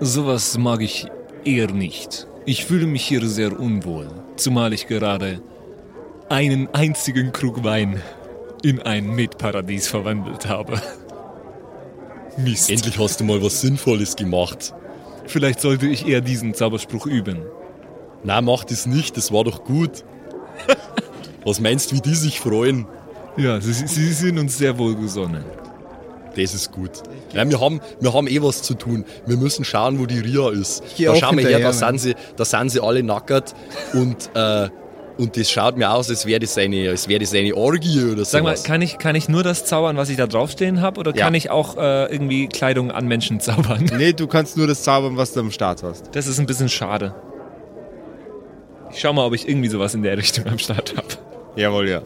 [0.00, 1.06] Sowas mag ich
[1.44, 2.26] eher nicht.
[2.44, 5.40] Ich fühle mich hier sehr unwohl, zumal ich gerade
[6.28, 8.02] einen einzigen Krug Wein
[8.64, 10.80] in ein Metparadies verwandelt habe.
[12.36, 12.70] Mist.
[12.70, 14.74] Endlich hast du mal was Sinnvolles gemacht.
[15.26, 17.42] Vielleicht sollte ich eher diesen Zauberspruch üben.
[18.24, 20.04] Na, mach das nicht, das war doch gut.
[21.44, 22.86] Was meinst du, wie die sich freuen?
[23.36, 25.44] Ja, sie, sie sind uns sehr wohlgesonnen.
[26.34, 26.90] Das ist gut.
[27.34, 29.04] Ja, wir, haben, wir haben eh was zu tun.
[29.26, 30.82] Wir müssen schauen, wo die Ria ist.
[30.98, 33.54] Da schauen wir her, da sind, sie, da sind sie alle nackert.
[33.92, 34.70] Und, äh,
[35.18, 38.24] und das schaut mir aus, als wäre das, eine, als wäre das eine Orgie oder
[38.24, 41.14] Sag mal, kann ich, kann ich nur das zaubern, was ich da draufstehen habe, oder
[41.14, 41.24] Ja.
[41.24, 43.84] kann ich auch äh, irgendwie Kleidung an Menschen zaubern?
[43.96, 46.14] Nee, du kannst nur das zaubern, was du am Start hast.
[46.14, 47.14] Das ist ein bisschen schade.
[48.90, 51.08] Ich schau mal, ob ich irgendwie sowas in der Richtung am Start habe.
[51.56, 52.02] Jawohl, ja.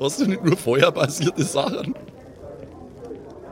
[0.00, 1.94] Hast du nicht nur feuerbasierte Sachen?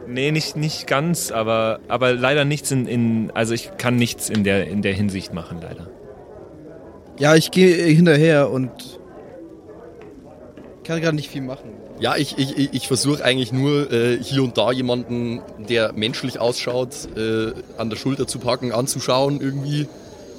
[0.09, 3.31] Nee, nicht, nicht ganz, aber, aber leider nichts in, in.
[3.35, 5.88] Also ich kann nichts in der, in der Hinsicht machen, leider.
[7.18, 8.70] Ja, ich gehe hinterher und
[10.85, 11.70] kann gerade nicht viel machen.
[11.98, 16.94] Ja, ich, ich, ich- versuche eigentlich nur äh, hier und da jemanden, der menschlich ausschaut,
[17.16, 19.88] äh, an der Schulter zu packen, anzuschauen irgendwie.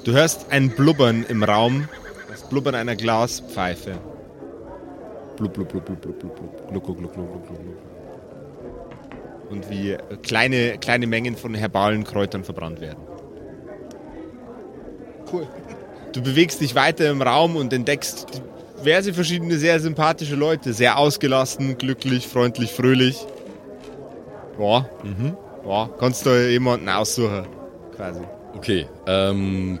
[0.04, 1.88] Du hörst ein Blubbern im Raum.
[2.30, 3.98] Das Blubbern einer Glaspfeife.
[5.36, 6.68] Blub, blub, blub, blub, blub, blub, blub.
[6.70, 7.76] Gluck, gluck, gluck, gluck, gluck, gluck.
[9.50, 12.98] Und wie kleine, kleine Mengen von herbalen Kräutern verbrannt werden.
[15.32, 15.46] Cool.
[16.12, 18.26] Du bewegst dich weiter im Raum und entdeckst
[18.80, 20.72] diverse verschiedene sehr sympathische Leute.
[20.72, 23.26] Sehr ausgelassen, glücklich, freundlich, fröhlich.
[24.58, 25.36] Ja, mhm.
[25.66, 27.46] ja, kannst du jemanden aussuchen,
[27.94, 28.20] quasi.
[28.56, 29.78] Okay, ähm.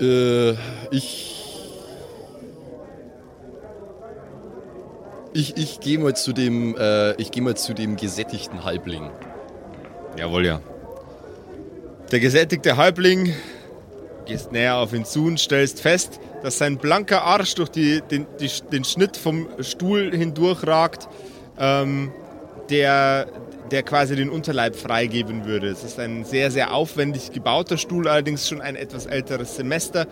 [0.00, 0.52] Äh,
[0.90, 1.30] ich.
[5.36, 9.10] Ich, ich gehe mal zu dem, äh, ich gehe mal zu dem gesättigten Halbling.
[10.16, 10.60] Jawohl, ja.
[12.12, 13.34] Der gesättigte Halbling,
[14.26, 18.26] gehst näher auf ihn zu und stellst fest, dass sein blanker Arsch durch die, den,
[18.40, 21.08] die, den Schnitt vom Stuhl hindurchragt,
[21.58, 22.12] ähm,
[22.70, 23.26] der,
[23.70, 25.68] der quasi den Unterleib freigeben würde.
[25.68, 30.06] Es ist ein sehr, sehr aufwendig gebauter Stuhl, allerdings schon ein etwas älteres Semester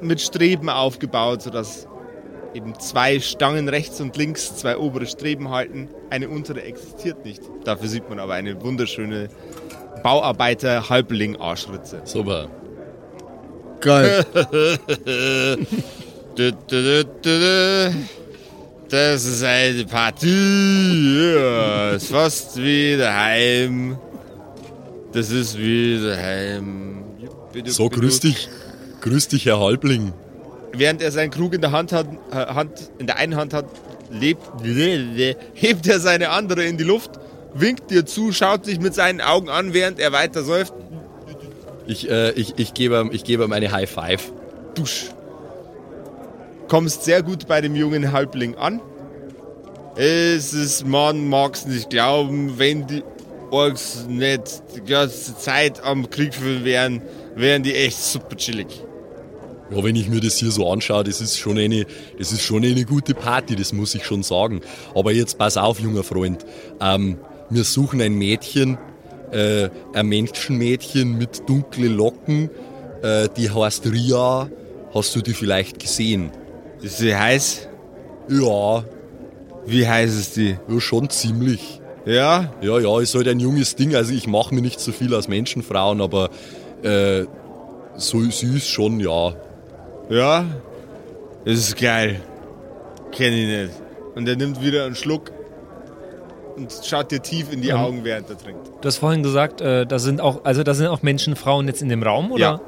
[0.00, 1.86] mit Streben aufgebaut, sodass
[2.54, 5.88] eben zwei Stangen rechts und links, zwei obere Streben halten.
[6.10, 7.42] Eine untere existiert nicht.
[7.64, 9.28] Dafür sieht man aber eine wunderschöne
[10.02, 12.02] Bauarbeiter-Halbling-Arschritze.
[12.04, 12.48] Super.
[13.80, 14.24] Geil.
[16.36, 17.94] Du, du, du, du, du.
[18.88, 21.34] Das ist eine Partie.
[21.36, 23.96] Ja, ist fast wie daheim.
[25.12, 27.04] Das ist wie daheim.
[27.66, 28.48] So, grüß dich.
[29.00, 30.12] Grüß dich, Herr Halbling.
[30.72, 33.66] Während er seinen Krug in der Hand hat, äh, Hand, in der einen Hand hat,
[34.10, 34.42] lebt,
[35.54, 37.12] hebt er seine andere in die Luft,
[37.54, 40.74] winkt dir zu, schaut dich mit seinen Augen an, während er weiter säuft.
[41.86, 44.32] Ich, äh, ich, ich gebe ihm, ich gebe ihm eine High Five.
[44.74, 45.06] Dusch.
[46.68, 48.80] Kommst sehr gut bei dem jungen Halbling an.
[49.96, 53.04] Es ist, man mag's nicht glauben, wenn die
[53.50, 57.02] Orks nicht die ganze Zeit am Krieg führen wären,
[57.36, 58.82] wären die echt super chillig.
[59.70, 61.86] Ja, wenn ich mir das hier so anschaue, das ist schon eine,
[62.18, 64.60] das ist schon eine gute Party, das muss ich schon sagen.
[64.94, 66.44] Aber jetzt pass auf, junger Freund.
[66.80, 67.18] Ähm,
[67.54, 68.78] wir suchen ein Mädchen,
[69.30, 72.50] äh, ein Menschenmädchen mit dunklen Locken,
[73.02, 74.48] äh, die heißt Ria.
[74.92, 76.30] Hast du die vielleicht gesehen?
[76.80, 77.68] Ist sie heiß?
[78.28, 78.84] Ja,
[79.66, 80.56] Wie heiß ist die?
[80.68, 81.80] ja schon ziemlich.
[82.06, 83.94] Ja, Ja, ja, ist halt ein junges Ding.
[83.96, 86.30] Also ich mache mir nicht so viel aus Menschenfrauen, aber
[86.82, 87.24] äh,
[87.96, 89.34] so süß schon, ja.
[90.10, 90.44] ja.
[91.44, 92.20] Das ist geil.
[93.12, 93.70] Kenn ich nicht.
[94.14, 95.32] Und er nimmt wieder einen Schluck
[96.56, 97.76] und schaut dir tief in die Ähm.
[97.76, 98.66] Augen, während er trinkt.
[98.80, 101.82] Du hast vorhin gesagt, äh, da sind auch, also da sind auch Menschen, Frauen jetzt
[101.82, 102.40] in dem Raum, oder?
[102.40, 102.60] Ja.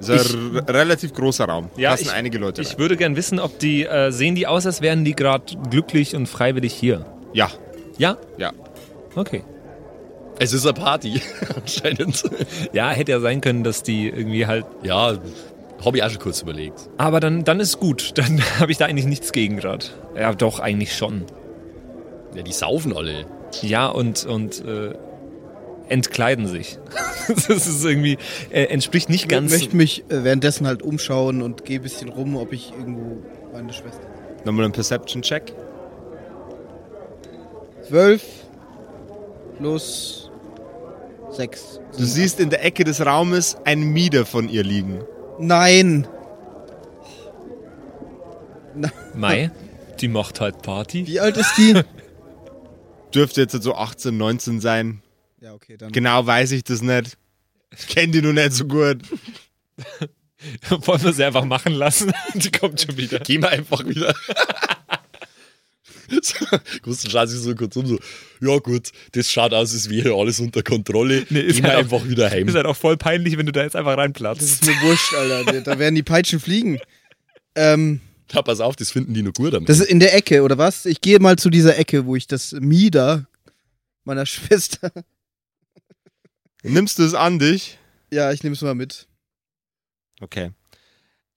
[0.00, 1.70] Das ist ein r- relativ großer Raum.
[1.76, 2.78] Ja, Passen ich- einige Leute Ich rein.
[2.78, 6.26] würde gern wissen, ob die, äh, sehen die aus, als wären die gerade glücklich und
[6.28, 7.06] freiwillig hier?
[7.32, 7.50] Ja,
[7.96, 8.16] Ja?
[8.36, 8.52] ja.
[9.14, 9.42] Okay.
[10.40, 11.22] Es ist eine Party,
[11.56, 12.24] anscheinend.
[12.72, 14.66] Ja, hätte ja sein können, dass die irgendwie halt.
[14.82, 15.16] Ja,
[15.98, 16.88] ich auch schon kurz überlegt.
[16.98, 18.12] Aber dann, dann ist gut.
[18.18, 19.86] Dann habe ich da eigentlich nichts gegen gerade.
[20.18, 21.24] Ja, doch, eigentlich schon.
[22.34, 23.26] Ja, die saufen alle.
[23.62, 24.94] Ja, und, und äh,
[25.88, 26.78] entkleiden sich.
[27.28, 28.18] das ist irgendwie,
[28.50, 29.52] äh, entspricht nicht Ich ganz.
[29.52, 33.72] möchte mich äh, währenddessen halt umschauen und gehe ein bisschen rum, ob ich irgendwo meine
[33.72, 34.06] Schwester.
[34.44, 35.54] Nochmal ein Perception-Check.
[37.88, 38.22] 12
[39.58, 40.30] plus
[41.30, 41.80] 6.
[41.96, 45.04] Du siehst in der Ecke des Raumes ein Mieder von ihr liegen.
[45.38, 46.06] Nein!
[49.14, 49.52] Mai,
[50.00, 51.06] die macht halt Party.
[51.06, 51.74] Wie alt ist die?
[53.14, 55.02] Dürfte jetzt so 18, 19 sein.
[55.40, 55.92] ja, okay, dann.
[55.92, 57.16] Genau weiß ich das nicht.
[57.76, 58.98] Ich kenne die noch nicht so gut.
[60.68, 62.12] Wollen wir sie einfach machen lassen?
[62.34, 63.18] die kommt schon wieder.
[63.20, 64.14] Gehen wir einfach wieder.
[66.22, 66.44] So,
[66.82, 67.98] Gustav schaut sich so kurz um, so,
[68.40, 71.26] ja gut, das schaut aus, als wäre alles unter Kontrolle.
[71.30, 72.46] Nee, ist wir halt auch- einfach wieder heim.
[72.46, 74.42] Ist halt auch voll peinlich, wenn du da jetzt einfach Das reinplatzt.
[74.42, 75.62] ist mir wurscht, Alter.
[75.62, 76.78] Da werden die Peitschen fliegen.
[77.54, 78.00] Ähm,
[78.32, 80.56] Ja, pass auf, das finden die noch gut am das ist in der Ecke, oder
[80.58, 80.86] was?
[80.86, 83.26] Ich gehe mal zu dieser Ecke, wo ich das Mieder
[84.04, 84.90] meiner Schwester.
[86.62, 87.78] Nimmst du es an dich?
[88.12, 89.06] Ja, ich nehme es mal mit.
[90.20, 90.50] Okay.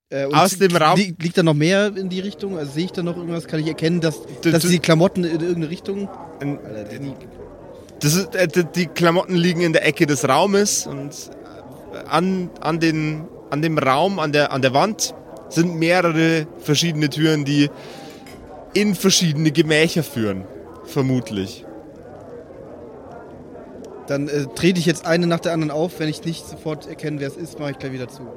[0.09, 2.57] Äh, und Aus dem Raum- li liegt da noch mehr in die Richtung?
[2.57, 3.45] Also sehe ich da noch irgendwas?
[3.47, 6.07] Kann ich erkennen, dass, Du- dass du- die Klamotten in irgendeine Richtung.
[6.39, 7.13] Ein- Alter, die,
[7.99, 11.11] Das ist, äh, die- die Klamotten liegen in der Ecke des Raumes und
[11.93, 15.13] äh, an, an, den, an dem Raum, an der, an der Wand
[15.49, 17.69] sind mehrere verschiedene Türen, die
[18.73, 20.45] in verschiedene Gemächer führen.
[20.85, 21.65] Vermutlich.
[24.07, 25.99] dann äh, trete ich jetzt eine nach der anderen auf.
[25.99, 28.21] Wenn ich nicht sofort erkenne, wer es ist, mache ich gleich wieder zu.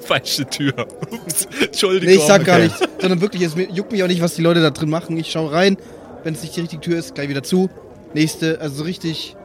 [0.00, 0.86] Falsche Tür.
[1.10, 1.46] Ups.
[1.60, 2.14] Entschuldigung.
[2.14, 2.80] Nee, ich sag gar nichts.
[3.00, 5.16] Sondern wirklich, es juckt mich auch nicht, was die Leute da drin machen.
[5.16, 5.76] Ich schaue rein.
[6.24, 7.70] Wenn es nicht die richtige Tür ist, gleich wieder zu.
[8.14, 9.36] Nächste, also so richtig.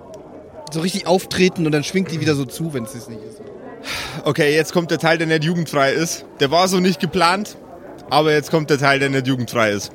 [0.72, 3.42] So richtig auftreten und dann schwingt die wieder so zu, wenn es es nicht ist.
[4.24, 6.26] Okay, jetzt kommt der Teil, der nicht jugendfrei ist.
[6.40, 7.58] Der war so nicht geplant,
[8.10, 9.92] aber jetzt kommt der Teil, der nicht jugendfrei ist.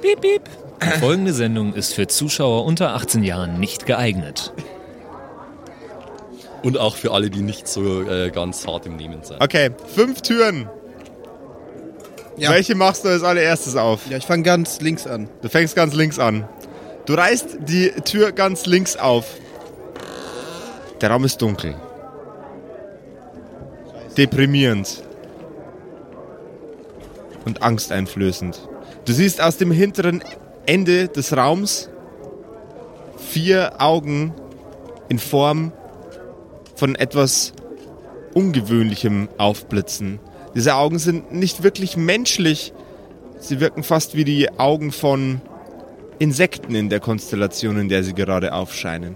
[0.00, 0.42] Piep, piep.
[0.82, 4.52] Die folgende Sendung ist für Zuschauer unter 18 Jahren nicht geeignet.
[6.62, 9.40] Und auch für alle, die nicht so äh, ganz hart im Nehmen sind.
[9.40, 10.68] Okay, fünf Türen.
[12.36, 12.50] Ja.
[12.50, 14.08] Welche machst du als allererstes auf?
[14.08, 15.28] Ja, ich fange ganz links an.
[15.42, 16.48] Du fängst ganz links an.
[17.06, 19.26] Du reißt die Tür ganz links auf.
[21.00, 21.74] Der Raum ist dunkel.
[24.18, 25.04] Deprimierend.
[27.44, 28.68] Und angsteinflößend.
[29.04, 30.24] Du siehst aus dem hinteren
[30.66, 31.88] Ende des Raums
[33.16, 34.34] vier Augen
[35.08, 35.72] in Form
[36.74, 37.52] von etwas
[38.34, 40.18] Ungewöhnlichem aufblitzen.
[40.54, 42.72] Diese Augen sind nicht wirklich menschlich.
[43.38, 45.40] Sie wirken fast wie die Augen von
[46.18, 49.14] Insekten in der Konstellation, in der sie gerade aufscheinen.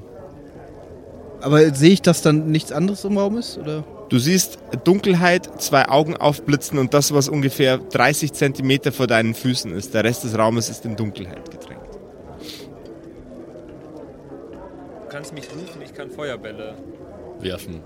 [1.40, 3.58] Aber sehe ich, dass dann nichts anderes im Raum ist?
[3.58, 3.84] Oder?
[4.12, 9.72] Du siehst Dunkelheit, zwei Augen aufblitzen und das, was ungefähr 30 Zentimeter vor deinen Füßen
[9.72, 9.94] ist.
[9.94, 11.94] Der Rest des Raumes ist in Dunkelheit getränkt.
[15.04, 16.74] Du kannst mich rufen, ich kann Feuerbälle.
[17.40, 17.80] Werfen.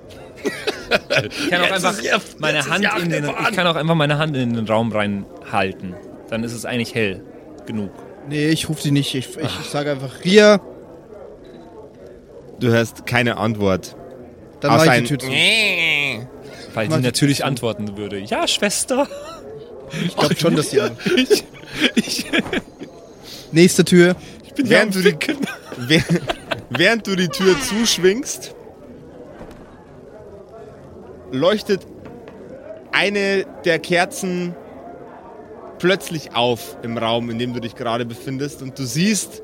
[1.39, 1.95] Ich kann auch einfach
[2.39, 5.95] meine Hand in den, ich kann auch einfach meine Hand in den Raum reinhalten.
[6.29, 7.23] Dann ist es eigentlich hell
[7.67, 7.93] genug.
[8.29, 9.15] Nee, ich rufe sie nicht.
[9.15, 10.61] Ich, ich sage einfach Ria,
[12.59, 13.95] Du hörst keine Antwort.
[14.67, 15.27] Dann Außer mache ich die Tür zu.
[16.75, 18.19] Weil sie ich natürlich antworten würde.
[18.19, 19.09] Ja, Schwester.
[20.05, 20.81] Ich glaube schon, dass die.
[21.17, 21.45] Ich,
[21.95, 22.27] ich,
[23.53, 24.17] Nächste Tür.
[24.45, 25.17] ich bin Während du, die,
[26.71, 28.55] während du die Tür zuschwingst,
[31.31, 31.87] leuchtet
[32.93, 34.55] eine der Kerzen
[35.79, 39.43] plötzlich auf im Raum, in dem du dich gerade befindest und du siehst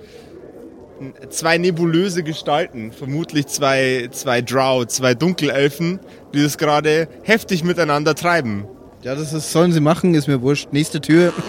[1.31, 6.01] zwei nebulöse Gestalten, vermutlich zwei, zwei Drow, zwei Dunkelelfen,
[6.35, 8.67] die das gerade heftig miteinander treiben.
[9.03, 10.69] Ja, das ist, sollen sie machen, ist mir wurscht.
[10.73, 11.33] Nächste Tür.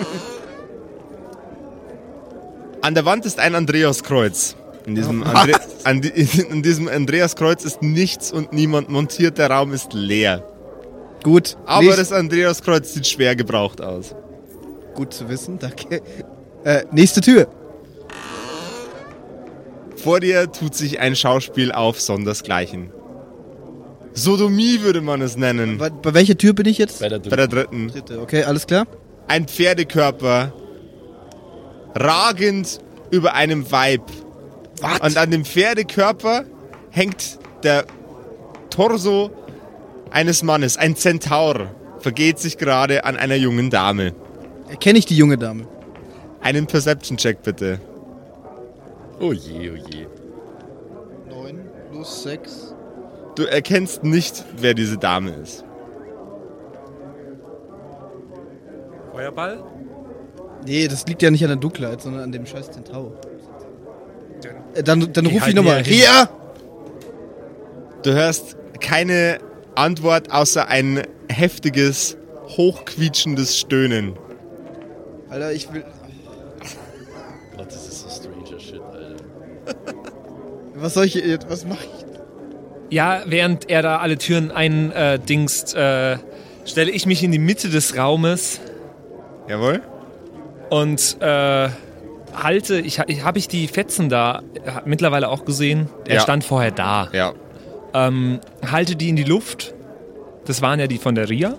[2.82, 4.56] An der Wand ist ein Andreaskreuz.
[4.86, 5.54] In diesem, Andre
[5.86, 6.10] an, di-
[6.49, 10.43] in diesem Andreaskreuz ist nichts und niemand montiert, der Raum ist leer.
[11.24, 11.56] Gut.
[11.66, 14.14] Aber das Andreaskreuz sieht schwer gebraucht aus.
[14.95, 16.01] Gut zu wissen, danke.
[16.66, 17.47] Äh, nächste Tür.
[20.04, 22.91] Vor dir tut sich ein Schauspiel auf sondersgleichen.
[24.14, 25.78] Sodomie würde man es nennen.
[25.78, 26.99] Bei, bei welcher Tür bin ich jetzt?
[26.99, 27.88] Bei der Bei der dritten.
[27.88, 28.08] dritten.
[28.08, 28.86] Dritte, okay, alles klar.
[29.28, 30.51] Ein Pferdekörper,
[31.95, 32.80] ragend
[33.12, 34.04] über einem Weib.
[34.82, 34.99] Was?
[34.99, 36.43] Und an dem Pferdekörper
[36.91, 37.86] hängt der
[38.70, 39.32] Torso
[40.12, 44.14] eines Mannes, ein Zentaur, vergeht sich gerade an einer jungen Dame.
[44.70, 45.66] Erkenne ich die junge Dame?
[46.41, 47.80] Einen Perception-Check bitte.
[49.24, 50.05] Oh je, oh je.
[51.30, 51.55] 9
[51.89, 52.74] plus 6.
[53.36, 55.63] Du erkennst nicht, wer diese Dame ist.
[59.13, 59.63] Feuerball?
[60.65, 63.13] Nee, das liegt ja nicht an der Dunkelheit, sondern an dem scheiß Zentaur.
[64.74, 65.82] Äh, Dann, dann ruf ich nochmal.
[65.82, 66.28] Ria!
[68.01, 69.38] Du hörst keine
[69.76, 72.17] Antwort außer ein heftiges,
[72.57, 74.17] hochquietschendes Stöhnen.
[75.30, 75.86] Alter, ich will.
[77.55, 79.13] Gott, das ist so stranger Shit, Alter.
[80.84, 81.49] Was soll ich jetzt?
[81.49, 82.05] Was mach ich?
[82.89, 86.17] Ja, während er da alle Türen eindingst, äh,
[86.65, 88.59] stelle ich mich in die Mitte des Raumes
[89.47, 89.81] Jawohl?
[90.69, 91.69] und äh,
[92.36, 94.41] halte, ich, ich habe ich die Fetzen da
[94.86, 95.89] mittlerweile auch gesehen.
[96.07, 96.21] Er Ja.
[96.21, 97.07] stand vorher da.
[97.13, 97.34] Ja.
[97.93, 99.73] Ähm, halte die in die Luft.
[100.45, 101.55] Das waren ja die von der Ria.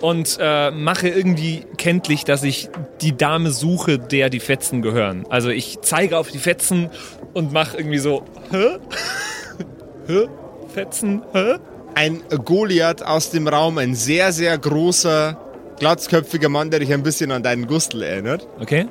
[0.00, 2.68] Und äh, mache irgendwie kenntlich, dass ich
[3.00, 5.24] die Dame suche, der die Fetzen gehören.
[5.30, 6.90] Also ich zeige auf die Fetzen
[7.32, 8.78] und mache irgendwie so, hä?
[10.06, 10.28] hä?
[10.72, 11.54] Fetzen, hä?
[11.94, 15.38] Ein Goliath aus dem Raum, ein sehr, sehr großer,
[15.78, 18.86] glatzköpfiger Mann, der dich ein bisschen an deinen Gustel erinnert, Okay.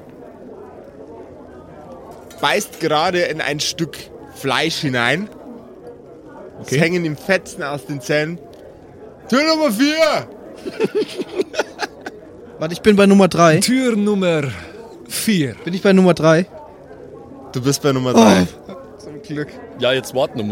[2.42, 3.98] beißt gerade in ein Stück
[4.34, 5.30] Fleisch hinein.
[6.62, 6.80] Es Okay.
[6.80, 8.40] hängen ihm Fetzen aus den Zähnen.
[9.30, 9.96] Tür Nummer 4!
[12.60, 13.58] Warte, ich bin bei Nummer 3.
[13.60, 14.44] Tür Nummer
[15.08, 15.56] 4.
[15.64, 16.46] Bin ich bei Nummer 3?
[17.52, 18.48] Du bist bei Nummer 3.
[18.98, 19.48] Zum Glück.
[19.80, 20.46] Ja, jetzt warten wir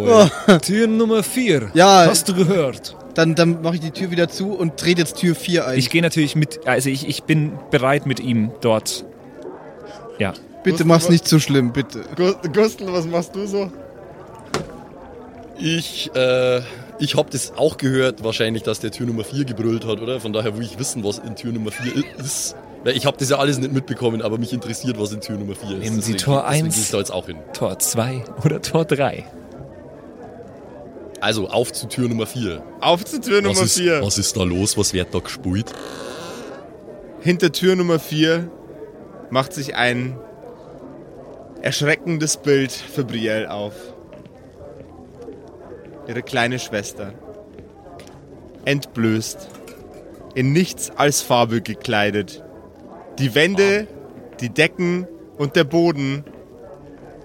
[0.47, 0.59] mal.
[0.61, 1.71] Tür Nummer 4.
[1.73, 2.05] Ja.
[2.07, 2.95] Hast du gehört?
[3.13, 5.77] Dann, dann mache ich die Tür wieder zu und trete jetzt Tür 4 ein.
[5.79, 9.05] Ich gehe natürlich mit, also ich, ich bin bereit mit ihm dort.
[10.19, 10.33] Ja.
[10.63, 12.01] bitte mach's nicht zu schlimm, bitte.
[12.15, 13.71] Gu- Gustl, was machst du so?
[15.59, 16.61] Ich, äh,
[17.03, 20.19] ich habe das auch gehört, wahrscheinlich, dass der Tür Nummer 4 gebrüllt hat, oder?
[20.21, 22.55] Von daher will ich wissen, was in Tür Nummer 4 ist.
[22.85, 25.69] Ich habe das ja alles nicht mitbekommen, aber mich interessiert, was in Tür Nummer 4
[25.77, 25.83] ist.
[25.83, 26.75] Nehmen Sie Deswegen- Tor deswegen eins.
[26.75, 27.37] gehe ich da jetzt auch hin.
[27.53, 29.25] Tor 2 oder Tor 3?
[31.21, 32.61] Also, auf zu Tür Nummer 4.
[32.81, 34.01] Auf zur Tür Nummer Was ist, 4.
[34.01, 34.77] was ist da los?
[34.77, 35.71] Was wird da gespult?
[37.21, 38.49] Hinter Tür Nummer 4
[39.29, 40.17] macht sich ein
[41.61, 43.73] erschreckendes Bild für Brielle auf.
[46.07, 47.13] Ihre kleine Schwester.
[48.65, 49.49] Entblößt.
[50.35, 52.43] In nichts als Farbe gekleidet.
[53.19, 53.87] Die Wände,
[54.39, 56.23] die Decken und der Boden.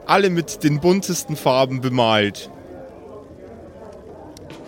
[0.06, 2.50] Alle mit den buntesten Farben bemalt.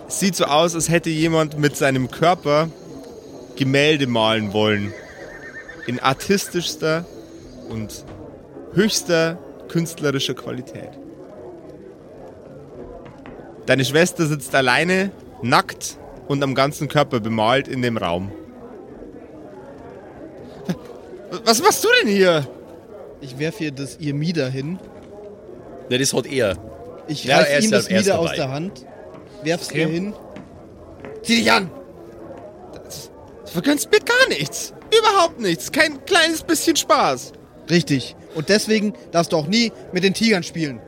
[0.09, 2.69] Sieht so aus, als hätte jemand mit seinem Körper
[3.57, 4.93] Gemälde malen wollen
[5.91, 7.05] in artistischster
[7.69, 8.05] und
[8.75, 9.39] höchster
[9.69, 11.00] künstlerischer Qualität.
[13.67, 15.11] Deine Schwester sitzt alleine,
[15.43, 15.99] nackt
[16.29, 18.33] und am ganzen Körper bemalt in dem Raum.
[21.45, 22.47] Was machst du denn hier?
[23.21, 24.79] Ich werfe ihr das ihr Mieder hin.
[25.89, 26.57] Ne, das hat er.
[27.07, 28.37] Ich Ja, reiß ihm das Mieder aus dabei.
[28.37, 28.87] der Hand,
[29.43, 29.83] werf's Okay.
[29.83, 30.13] ihr hin.
[31.23, 31.71] Zieh dich an!
[33.45, 34.73] Du vergönnst mir gar nichts.
[34.97, 35.71] Überhaupt nichts.
[35.73, 37.33] Kein kleines bisschen Spaß.
[37.69, 38.17] Richtig.
[38.35, 40.81] Und deswegen darfst du auch nie mit den Tigern spielen.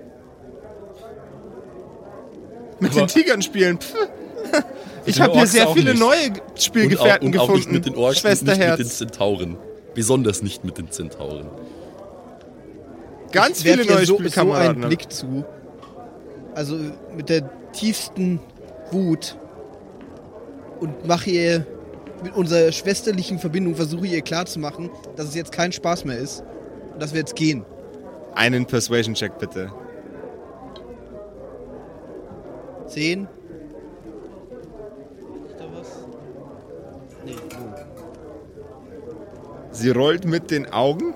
[2.82, 3.78] Mit den Tigern spielen.
[3.80, 3.94] Pff.
[5.04, 6.00] Ich habe hier sehr auch viele nicht.
[6.00, 7.58] neue Und auch, Spielgefährten und auch gefunden.
[7.58, 8.98] nicht mit den Orks und nicht mit den Schwesterherz.
[8.98, 9.56] Zentauren.
[9.94, 11.48] Besonders nicht mit den Zentauren.
[13.32, 14.68] Ganz Ich viele neue so, so Spielkameraden.
[14.82, 15.44] einen Blick zu.
[16.54, 16.76] Also
[17.16, 18.40] mit der tiefsten
[18.90, 19.36] Wut.
[20.80, 21.66] Und mache ihr
[22.22, 26.42] mit unserer schwesterlichen Verbindung, versuche ihr klarzumachen, dass es jetzt kein Spaß mehr ist.
[26.92, 27.64] Und dass wir jetzt gehen.
[28.34, 29.72] Einen Persuasion-Check bitte.
[32.92, 33.26] Zehn.
[35.46, 36.04] Ist da was?
[37.24, 37.72] Nee, oh.
[39.70, 41.14] Sie rollt mit den Augen,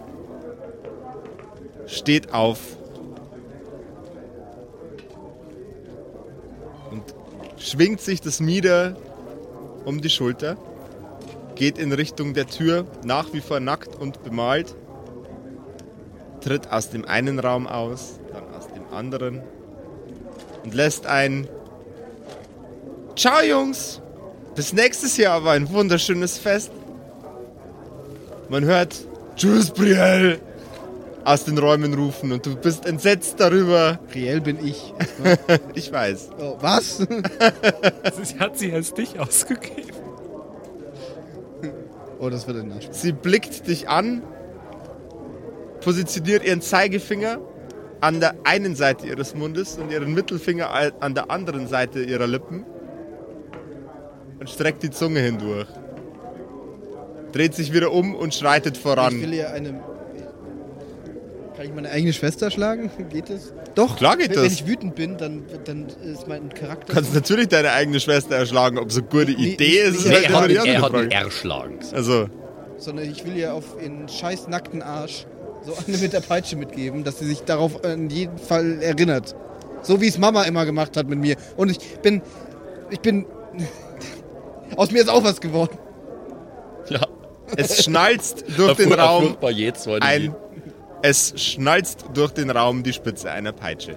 [1.87, 2.79] steht auf
[6.91, 7.03] und
[7.59, 8.97] schwingt sich das Mieder
[9.85, 10.57] um die Schulter,
[11.57, 14.74] geht in Richtung der Tür, nach wie vor nackt und bemalt,
[16.41, 19.43] tritt aus dem einen Raum aus, dann aus dem anderen
[20.64, 21.47] und lässt ein
[23.16, 24.02] Ciao Jungs,
[24.54, 26.70] bis nächstes Jahr aber ein wunderschönes Fest.
[28.50, 28.94] Man hört
[29.36, 30.38] Tschüss, Brielle.
[31.24, 33.98] aus den Räumen rufen und du bist entsetzt darüber.
[34.14, 34.92] Riel bin ich.
[35.74, 36.30] Ich weiß.
[36.38, 36.98] Oh, was?
[38.22, 39.92] Sie hat sie als dich ausgegeben.
[42.18, 42.88] Oh, das wird ein Arsch.
[42.92, 44.22] Sie blickt dich an,
[45.80, 47.38] positioniert ihren Zeigefinger
[48.00, 52.64] an der einen Seite ihres Mundes und ihren Mittelfinger an der anderen Seite ihrer Lippen
[54.47, 55.66] und streckt die Zunge hindurch.
[57.32, 59.32] Dreht sich wieder um und schreitet Ich will voran.
[59.32, 59.80] ihr eine.
[61.57, 62.90] Kann ich meine eigene Schwester schlagen?
[63.11, 63.53] Geht das?
[63.74, 63.97] Doch.
[63.97, 64.44] Klar geht wenn, das.
[64.44, 66.86] Wenn ich wütend bin, dann, dann ist mein Charakter.
[66.86, 70.07] Du kannst natürlich deine eigene Schwester erschlagen, ob so eine gute Nee, Idee ist.
[70.07, 71.78] Nee, er hat er hat ihn erschlagen.
[71.92, 72.28] Also,
[72.78, 75.26] sondern ich will ihr auf ihren scheiß nackten Arsch
[75.64, 79.34] so eine mit der Peitsche mitgeben, dass sie sich darauf in jedem Fall erinnert.
[79.82, 81.36] So wie es Mama immer gemacht hat mit mir.
[81.57, 82.22] Und ich bin.
[82.90, 83.26] Ich bin.
[84.74, 85.78] Aus mir ist auch was geworden.
[86.88, 87.00] Ja.
[87.56, 90.34] es schnalzt durch den Raum jetzt ein.
[91.02, 93.96] Es schnalzt durch den Raum die Spitze einer Peitsche.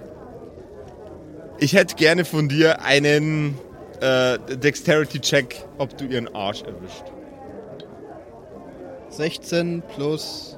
[1.58, 3.58] Ich hätte gerne von dir einen
[4.00, 7.04] äh, Dexterity-Check, ob du ihren Arsch erwischt.
[9.10, 10.56] 16 plus.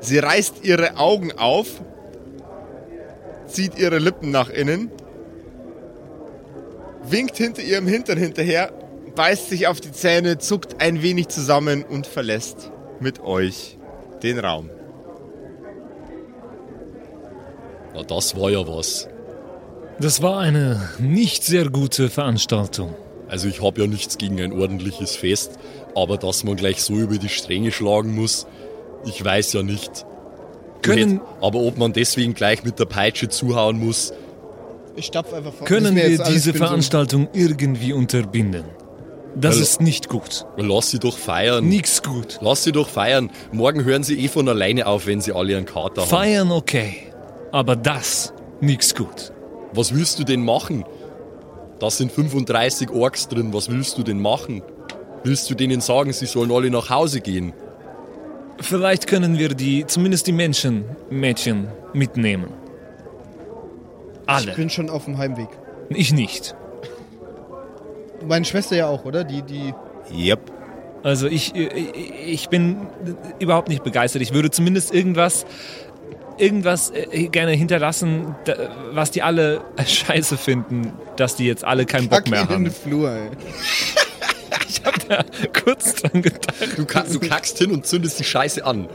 [0.00, 1.80] Sie reißt ihre Augen auf,
[3.46, 4.90] zieht ihre Lippen nach innen,
[7.04, 8.72] winkt hinter ihrem Hintern hinterher,
[9.14, 13.78] beißt sich auf die Zähne, zuckt ein wenig zusammen und verlässt mit euch
[14.22, 14.70] den Raum.
[17.94, 19.08] Na, das war ja was.
[20.00, 22.94] Das war eine nicht sehr gute Veranstaltung.
[23.28, 25.52] Also ich habe ja nichts gegen ein ordentliches Fest,
[25.94, 28.46] aber dass man gleich so über die Stränge schlagen muss,
[29.04, 30.06] ich weiß ja nicht.
[30.82, 34.12] Können, aber ob man deswegen gleich mit der Peitsche zuhauen muss,
[34.96, 35.66] Ich stapf einfach vor.
[35.66, 38.64] können wir diese Veranstaltung irgendwie unterbinden?
[39.34, 40.44] Das Weil- ist nicht gut.
[40.58, 41.66] lass sie doch feiern.
[41.66, 42.38] Nix gut.
[42.42, 43.30] Lass sie doch feiern.
[43.50, 46.08] Morgen hören sie eh von alleine auf, wenn sie alle einen Kater haben.
[46.10, 46.96] Feiern okay,
[47.50, 49.32] aber das nix gut.
[49.72, 50.84] Was willst du denn machen?
[51.78, 53.54] Da sind 35 Orks drin.
[53.54, 54.62] Was willst du denn machen?
[55.24, 57.54] Willst du denen sagen, sie sollen alle nach Hause gehen?
[58.60, 62.48] Vielleicht können wir die, zumindest die Menschen, Mädchen mitnehmen.
[64.22, 64.52] Ich Alle.
[64.54, 65.48] bin schon auf dem Heimweg.
[65.90, 66.54] Ich nicht.
[68.26, 69.24] Meine Schwester ja auch, oder?
[69.24, 69.74] Die, die.
[70.12, 70.40] Yep.
[71.02, 71.92] Also ich, ich,
[72.26, 72.86] ich bin
[73.40, 74.22] überhaupt nicht begeistert.
[74.22, 75.44] Ich würde zumindest irgendwas,
[76.38, 78.36] irgendwas äh, gerne hinterlassen,
[78.92, 82.70] was die alle scheiße finden, dass die jetzt alle keinen Bock mehr in den haben.
[82.70, 83.30] Flur, ey.
[84.68, 85.24] Ich habe da
[85.60, 86.54] kurz dran gedacht.
[86.76, 88.88] Du, ka du kackst hin und zündest die Scheiße an.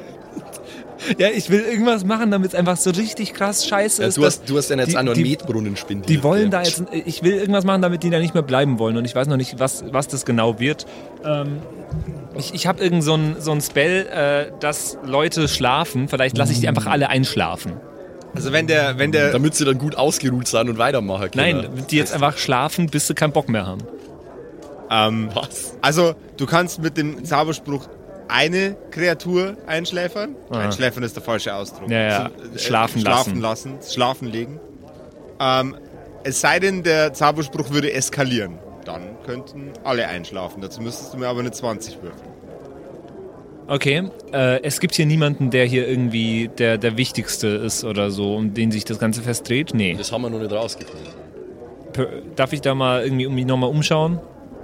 [1.18, 4.18] Ja, ich will irgendwas machen, damit es einfach so richtig krass scheiße Ja, ist.
[4.18, 6.10] du, hast, du hast ja jetzt die- auch noch einen die- Metbrunnen spendiert.
[6.10, 6.49] Die wollen ey.
[6.49, 9.16] da jetzt, ich will irgendwas machen, damit die da nicht mehr bleiben wollen und ich
[9.16, 10.86] weiß noch nicht, was, was das genau wird.
[11.26, 11.60] Ähm,
[12.38, 16.08] ich ich habe irgend so ein, so ein Spell, äh, dass Leute schlafen.
[16.08, 17.74] Vielleicht lasse ich die einfach alle einschlafen.
[18.36, 21.58] Also wenn der, wenn der, Damit sie dann gut ausgeruht sind und weitermachen können.
[21.62, 23.82] Nein, die jetzt einfach schlafen, bis sie keinen Bock mehr haben.
[24.91, 25.76] ähm, Was?
[25.82, 27.88] also du kannst mit dem Zauberspruch
[28.28, 30.36] eine Kreatur einschläfern.
[30.50, 30.60] Aha.
[30.60, 31.90] Einschläfern ist der falsche Ausdruck.
[31.90, 32.32] Ja, ja.
[32.38, 33.80] So, äh, Schlafen schlafen lassen.
[33.88, 34.60] Schlafen legen.
[35.40, 35.76] Ähm,
[36.24, 38.60] es sei denn, der Zauberspruch würde eskalieren.
[38.86, 40.62] Dann könnten alle einschlafen.
[40.62, 42.32] Dazu müsstest du mir aber eine 20 würfeln.
[43.70, 48.36] Okay, äh, es gibt hier niemanden, der hier irgendwie der, der Wichtigste ist oder so,
[48.36, 49.74] um den sich das Ganze festdreht.
[49.74, 49.96] Nee.
[49.98, 51.08] Das haben wir noch nicht rausgefunden.
[52.36, 54.20] Darf ich da mal irgendwie um mich nochmal umschauen?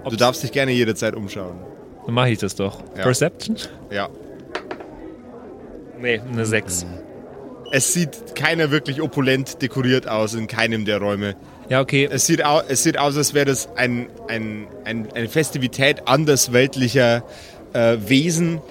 [0.10, 1.56] Du darfst dich gerne jederzeit umschauen.
[2.06, 2.82] Dann mache ich das doch.
[2.96, 3.04] Ja.
[3.04, 3.58] Perception?
[3.92, 4.10] Ja.
[6.00, 6.86] Nee, eine 6.
[7.72, 11.36] Es sieht keiner wirklich opulent dekoriert aus in keinem der Räume.
[11.70, 12.08] Ja, okay.
[12.12, 17.24] Es sieht, au es sieht aus, als wäre das ein, ein, ein, eine Festivität andersweltlicher
[17.72, 18.62] äh, Wesen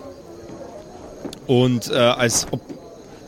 [1.46, 2.60] und äh, als ob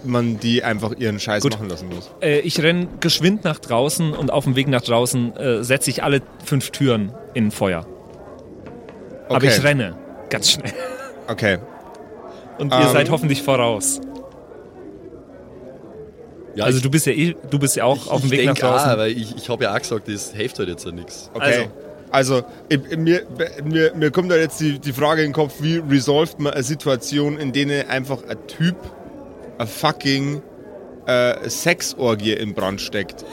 [0.05, 1.53] man die einfach ihren Scheiß Gut.
[1.53, 2.11] machen lassen muss.
[2.21, 6.03] Äh, ich renn geschwind nach draußen und auf dem Weg nach draußen äh, setze ich
[6.03, 7.87] alle fünf Türen in Feuer.
[9.29, 9.49] Aber Okay.
[9.57, 9.97] ich renne
[10.31, 10.73] ganz schnell.
[11.29, 11.59] Okay.
[12.59, 12.93] Und ihr Ähm.
[12.93, 14.01] seid hoffentlich voraus.
[16.55, 18.47] Ja, Also ich- du bist ja eh, du bist ja auch auf dem ich Weg
[18.47, 18.91] nach denk draußen.
[18.93, 21.31] Auch, weil ich, ich habe ja auch gesagt, das hilft halt jetzt ja nichts.
[21.35, 21.69] Okay.
[22.11, 23.23] Also, ich, mir,
[23.65, 26.63] mir, mir kommt da jetzt die, die Frage in den Kopf, wie resolved man eine
[26.63, 28.77] Situation, in der einfach ein Typ
[29.59, 30.41] eine fucking
[31.07, 33.25] äh, Sexorgie in Brand steckt.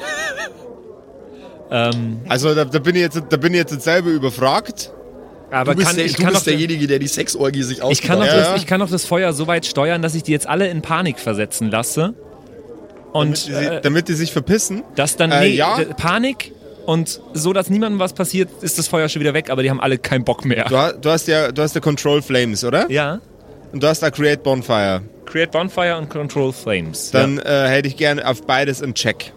[1.69, 4.91] Ähm, Also da, da, bin ich jetzt, da bin ich jetzt selber überfragt.
[5.51, 8.01] Aber Du bist, kann, der, ich, du kann bist derjenige, der die Sexorgie sich ich,
[8.01, 8.55] kann ausgedacht Ja, das, ja.
[8.55, 11.19] ich kann doch das Feuer so weit steuern, dass ich die jetzt alle in Panik
[11.19, 12.13] versetzen lasse.
[13.13, 14.83] Und Damit die, äh, damit die sich verpissen.
[14.95, 15.77] dass dann Äh, nee, ja.
[15.97, 16.53] Panik
[16.85, 19.81] und so, dass niemandem was passiert, ist das Feuer schon wieder weg, aber die haben
[19.81, 20.65] alle keinen Bock mehr.
[20.69, 22.89] Du, ha- du hast ja, du hast ja Control Flames, oder?
[22.89, 23.19] Ja,
[23.73, 25.01] Und du hast da Create Bonfire.
[25.25, 27.11] Create Bonfire und Control Flames.
[27.11, 29.31] Dann äh, hätte ich gerne auf beides einen Check.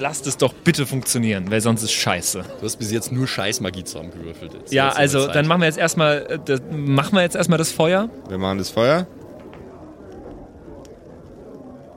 [0.00, 2.44] Lasst es doch bitte funktionieren, weil sonst ist scheiße.
[2.60, 4.54] Du hast bis jetzt nur Scheißmagie zusammengewürfelt.
[4.54, 4.72] Jetzt.
[4.72, 7.72] Ja, Jetzt also dann machen wir jetzt erstmal äh, das, machen wir jetzt erstmal das
[7.72, 8.08] Feuer.
[8.28, 9.06] Wir machen das Feuer.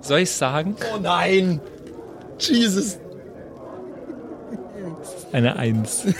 [0.02, 0.76] Soll ich sagen?
[0.94, 1.62] Oh nein!
[2.40, 2.98] Jesus!
[5.32, 6.06] Eine Eins.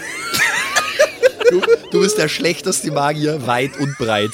[1.50, 1.60] Du,
[1.92, 4.32] du bist der schlechteste Magier weit und breit.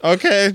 [0.00, 0.54] Okay.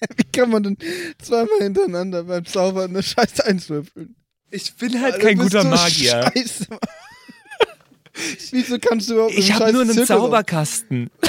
[0.16, 0.76] Wie kann man denn
[1.20, 4.14] zweimal hintereinander beim Zaubern eine Scheiße Eins würfeln?
[4.50, 6.30] Ich bin halt Alter, kein guter so Magier.
[6.34, 6.66] Scheiße.
[8.50, 11.10] Wieso kannst du überhaupt Ich habe nur einen Zirkus Zauberkasten.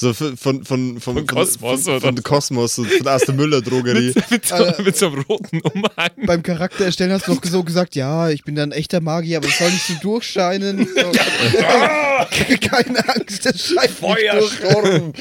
[0.00, 4.14] So von, von, von, von, Kosmos von, oder von, von Kosmos, so von der Müller-Drogerie.
[4.30, 4.82] mit, so, Alter.
[4.82, 6.10] mit so einem roten Umhang.
[6.24, 9.36] Beim Charakter erstellen hast du noch so gesagt, ja, ich bin dann ein echter Magier,
[9.36, 10.88] aber ich soll nicht so durchscheinen.
[11.00, 11.10] So.
[12.68, 13.90] Keine Angst, der scheint.
[13.90, 15.12] Feuersturm!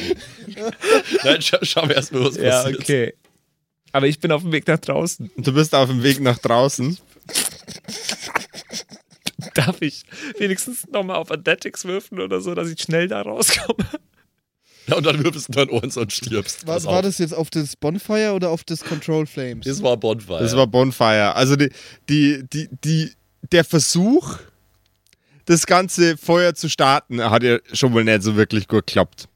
[1.23, 2.79] Nein, schau, schau erst mal, was Ja, passiert.
[2.79, 3.13] okay.
[3.91, 5.29] Aber ich bin auf dem Weg nach draußen.
[5.37, 6.97] Du bist auf dem Weg nach draußen.
[9.55, 10.03] Darf ich
[10.37, 13.85] wenigstens nochmal auf Athletics würfeln oder so, dass ich schnell da rauskomme?
[14.89, 16.65] Ja, und dann würfelst du dein Ohren und stirbst.
[16.65, 19.65] Was war das jetzt auf das Bonfire oder auf das Control Flames?
[19.65, 20.39] Das war Bonfire.
[20.39, 21.35] Das war Bonfire.
[21.35, 21.69] Also die,
[22.09, 23.11] die, die, die,
[23.51, 24.37] der Versuch,
[25.45, 29.27] das ganze Feuer zu starten, hat ja schon wohl nicht so wirklich gut geklappt.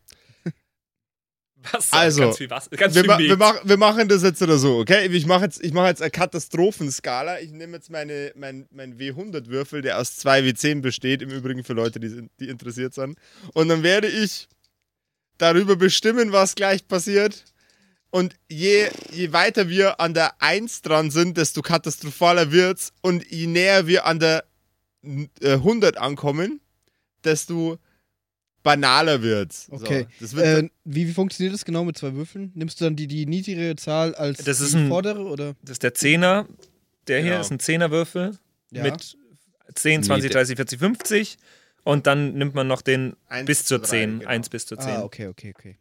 [1.71, 1.93] Was?
[1.93, 4.57] Also, ganz viel Wasser, ganz Wir, viel ma wir, mach wir machen das jetzt oder
[4.57, 5.07] so, okay?
[5.07, 7.39] Ich mache jetzt, ich mach jetzt eine Katastrophenskala.
[7.39, 11.73] Ich nehme jetzt meine, mein, mein W100-Würfel, der aus zwei W10 besteht, im Übrigen für
[11.73, 13.17] Leute, die, die interessiert sind.
[13.53, 14.49] Und dann werde ich
[15.37, 17.45] darüber bestimmen, was gleich passiert.
[18.09, 22.93] Und je, je weiter wir an der 1 dran sind, desto katastrophaler wird's.
[23.01, 24.43] Und je näher wir an der
[25.41, 26.61] äh, 100 ankommen,
[27.23, 27.79] desto
[28.61, 29.67] banaler wird's.
[29.71, 30.03] Okay.
[30.19, 32.51] So, das wird Äh, wie, wie funktioniert das genau mit zwei Würfeln?
[32.55, 35.55] Nimmst du dann die, die niedrigere Zahl als Das ist die ein- vordere oder?
[35.63, 36.47] Das ist der Zehner.
[37.07, 37.41] Der hier Genau.
[37.41, 38.37] ist ein Zehnerwürfel
[38.71, 38.83] Ja.
[38.83, 39.17] mit
[39.75, 41.37] 10, 20, Nee, 30, 40, 50.
[41.83, 44.19] Und dann nimmt man noch den Eins bis zur zu drei, 10.
[44.19, 44.29] genau.
[44.29, 44.89] 1 bis zur 10.
[44.91, 45.77] Ah, okay, okay, okay.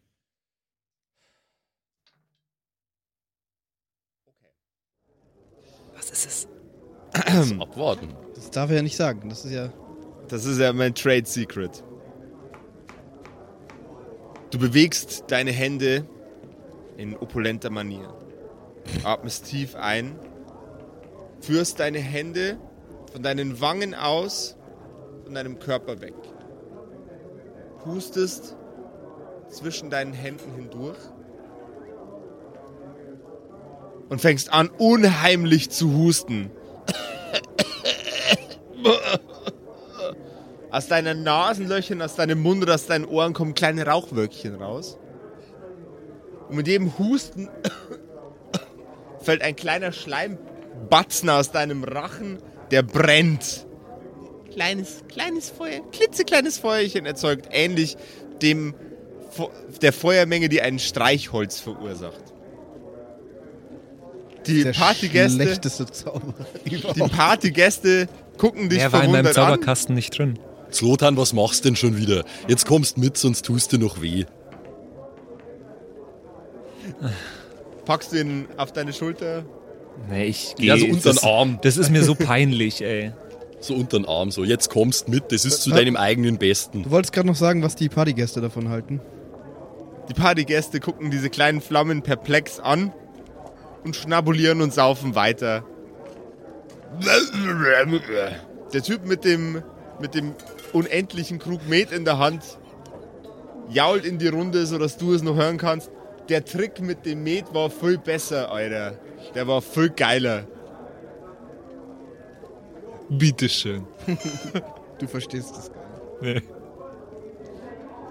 [5.94, 6.48] Was ist es?
[7.60, 8.14] Abwarten.
[8.34, 9.28] Das darf er ja nicht sagen.
[9.28, 9.72] Das ist ja.
[10.28, 11.84] Das ist ja mein Trade Secret.
[14.50, 16.06] Du bewegst deine Hände
[16.96, 18.14] in opulenter Manier.
[19.04, 20.18] Atmest tief ein,
[21.40, 22.58] führst deine Hände
[23.12, 24.56] von deinen Wangen aus,
[25.32, 26.12] von deinem Körper weg.
[27.82, 28.54] Pustest
[29.48, 30.98] zwischen deinen Händen hindurch
[34.10, 36.50] und fängst an, unheimlich zu husten.
[40.70, 44.98] Aus deinen Nasenlöchern, aus deinem Mund oder aus deinen Ohren kommen kleine Rauchwölkchen raus.
[46.50, 47.48] Und mit jedem Husten
[49.22, 52.36] fällt ein kleiner Schleimbatzen aus deinem Rachen,
[52.70, 53.66] der brennt.
[54.54, 57.96] Kleines, kleines Feuer, klitzekleines Feuerchen erzeugt, ähnlich
[58.42, 58.74] dem
[59.80, 62.22] der Feuermenge, die ein Streichholz verursacht.
[64.46, 66.34] Die Der Partygäste, schlechteste Zauber
[66.66, 66.76] die.
[67.08, 69.52] Partygäste gucken dich Der war in meinem verwundert an.
[69.54, 70.38] Zauberkasten nicht drin.
[70.70, 72.24] Zlotan, was machst denn schon wieder?
[72.48, 74.24] Jetzt kommst mit, sonst tust du noch weh.
[77.84, 79.44] Packst du ihn auf deine Schulter.
[80.10, 81.58] Nee, ich Ja, so geh- unter den das, Arm.
[81.62, 83.12] Das ist mir so peinlich, ey.
[83.62, 86.82] So unter den Arm, so jetzt kommst mit, das ist zu deinem eigenen Besten.
[86.82, 89.00] Du wolltest gerade noch sagen, was die Partygäste davon halten.
[90.08, 92.92] Die Partygäste gucken diese kleinen Flammen perplex an
[93.84, 95.64] und schnabulieren und saufen weiter.
[98.72, 99.62] Der Typ mit dem,
[100.00, 100.34] mit dem
[100.72, 102.42] unendlichen Krug Met in der Hand
[103.70, 105.88] jault in die Runde, sodass du es noch hören kannst.
[106.28, 108.98] Der Trick mit dem Met war viel besser, Alter.
[109.36, 110.48] Der war viel geiler.
[113.18, 113.86] Bitteschön.
[114.98, 116.46] Du verstehst es gar nicht.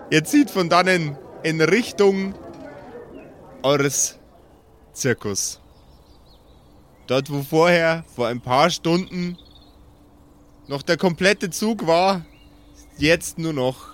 [0.10, 2.36] Ihr zieht von dannen in Richtung
[3.64, 4.20] eures
[4.92, 5.62] Zirkus.
[7.08, 9.38] Dort, wo vorher, vor ein paar Stunden,
[10.68, 12.26] noch der komplette Zug war,
[12.74, 13.94] ist jetzt nur noch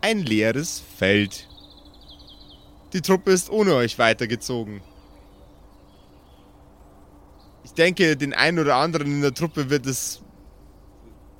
[0.00, 1.48] ein leeres Feld.
[2.92, 4.82] Die Truppe ist ohne euch weitergezogen.
[7.64, 10.22] Ich denke, den einen oder anderen in der Truppe wird es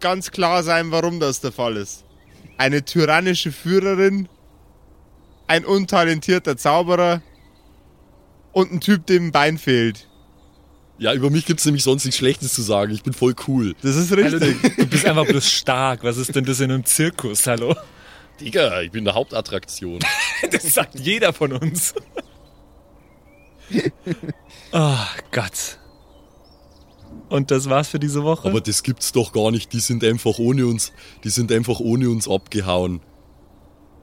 [0.00, 2.04] ganz klar sein, warum das der Fall ist
[2.58, 4.28] eine tyrannische Führerin,
[5.46, 7.22] ein untalentierter Zauberer
[8.52, 10.08] und ein Typ, dem ein Bein fehlt.
[10.98, 12.92] Ja, über mich gibt's nämlich sonst nichts Schlechtes zu sagen.
[12.92, 13.76] Ich bin voll cool.
[13.82, 14.60] Das ist Hallo, richtig.
[14.60, 16.02] du, du bist einfach bloß stark.
[16.02, 17.46] Was ist denn das in einem Zirkus?
[17.46, 17.76] Hallo?
[18.40, 20.00] Digga, ich bin eine Hauptattraktion.
[20.52, 21.94] Das sagt jeder von uns.
[24.70, 25.78] Ah, Gott.
[27.28, 28.48] Und das war's für diese Woche?
[28.48, 29.72] Aber das gibt's doch gar nicht.
[29.72, 30.92] Die sind einfach ohne uns,
[31.24, 33.00] die sind einfach ohne uns abgehauen.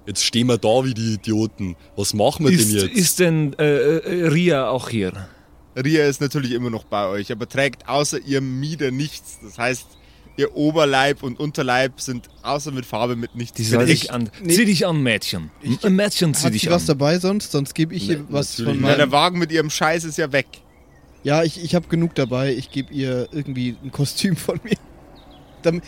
[0.05, 1.75] Jetzt stehen wir da wie die Idioten.
[1.95, 2.95] Was machen wir ist, denn jetzt?
[2.95, 5.27] ist denn äh, äh, Ria auch hier?
[5.75, 9.39] Ria ist natürlich immer noch bei euch, aber trägt außer ihrem Mieder nichts.
[9.41, 9.87] Das heißt,
[10.37, 13.57] ihr Oberleib und Unterleib sind außer mit Farbe mit nichts.
[13.57, 14.29] Die soll dich an.
[14.43, 14.53] Nee.
[14.53, 15.49] Zieh dich an, Mädchen.
[15.81, 16.75] Ein Mädchen zieh Hat dich sie an.
[16.75, 17.51] was dabei sonst?
[17.51, 18.89] Sonst gebe ich ihr Ne, was natürlich von nicht.
[18.89, 19.11] Ja, der meinem...
[19.11, 20.47] Wagen mit ihrem Scheiß ist ja weg.
[21.25, 22.53] Ja, ich, ich habe genug dabei.
[22.53, 24.77] Ich gebe ihr irgendwie ein Kostüm von mir.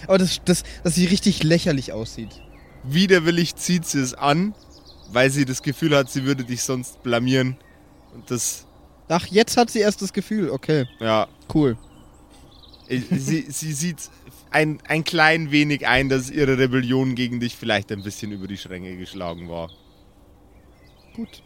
[0.08, 2.42] Aber das, das, dass sie richtig lächerlich aussieht.
[2.84, 4.56] Widerwillig zieht sie es an,
[5.12, 7.56] weil sie das Gefühl hat, sie würde dich sonst blamieren.
[8.16, 8.66] Und das,
[9.10, 10.50] Ach, jetzt hat sie erst das Gefühl.
[10.50, 11.78] Okay, ja, cool.
[12.90, 14.10] sie, sie sieht
[14.50, 18.58] ein, ein klein wenig ein, dass ihre Rebellion gegen dich vielleicht ein bisschen über die
[18.58, 19.70] Schränke geschlagen war.
[21.16, 21.44] Gut.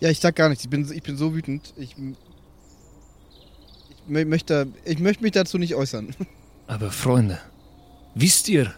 [0.00, 0.62] Ja, ich sag gar nichts.
[0.64, 1.72] Ich bin, ich bin so wütend.
[1.78, 1.96] Ich,
[4.06, 6.14] möchte, ich möchte mich dazu nicht äußern.
[6.66, 7.38] Aber Freunde,
[8.14, 8.74] wisst ihr,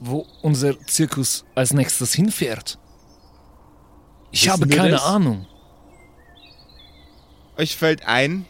[0.00, 2.78] wo unser Zirkus als nächstes hinfährt?
[4.30, 5.04] Ich Wissen habe keine das?
[5.04, 5.46] Ahnung.
[7.56, 8.46] Euch fällt ein,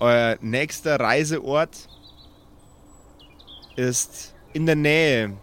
[0.00, 1.88] euer nächster Reiseort
[3.76, 5.36] ist in der Nähe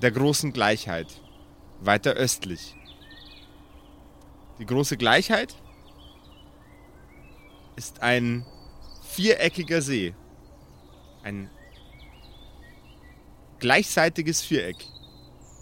[0.00, 1.08] der großen Gleichheit,
[1.80, 2.76] weiter östlich.
[4.60, 5.56] Die große Gleichheit
[7.74, 8.46] ist ein
[9.14, 10.14] viereckiger See.
[11.22, 11.48] Ein
[13.60, 14.84] gleichseitiges Viereck,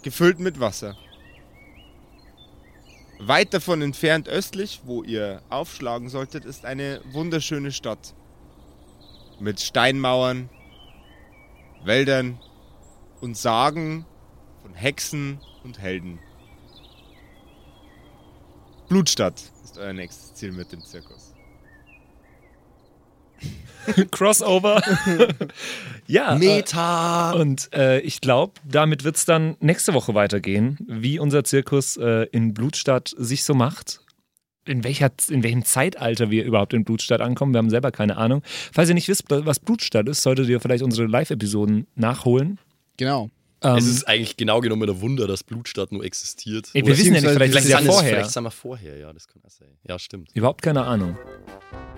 [0.01, 0.97] gefüllt mit Wasser.
[3.19, 8.13] Weit davon entfernt östlich, wo ihr aufschlagen solltet, ist eine wunderschöne Stadt.
[9.39, 10.49] Mit Steinmauern,
[11.83, 12.39] Wäldern
[13.21, 14.05] und Sagen
[14.61, 16.19] von Hexen und Helden.
[18.89, 21.22] Blutstadt ist euer nächstes Ziel mit dem Zirkus.
[24.11, 24.81] Crossover.
[26.07, 26.35] ja.
[26.39, 27.31] Meta!
[27.31, 32.27] Und äh, ich glaube, damit wird es dann nächste Woche weitergehen, wie unser Zirkus äh,
[32.31, 33.99] in Blutstadt sich so macht.
[34.65, 37.53] In, welcher, in welchem Zeitalter wir überhaupt in Blutstadt ankommen.
[37.53, 38.43] Wir haben selber keine Ahnung.
[38.71, 42.59] Falls ihr nicht wisst, was Blutstadt ist, solltet ihr vielleicht unsere Live-Episoden nachholen.
[42.95, 43.29] Genau.
[43.63, 46.69] Ähm, Es ist eigentlich genau genommen ein Wunder, dass Blutstadt nur existiert.
[46.73, 48.09] ey, wir wissen ja nicht, vielleicht, vielleicht ist ja vorher.
[48.15, 49.69] vielleicht sind wir vorher, ja, das kann auch sein.
[49.87, 50.29] Ja, stimmt.
[50.33, 51.17] Überhaupt keine Ahnung.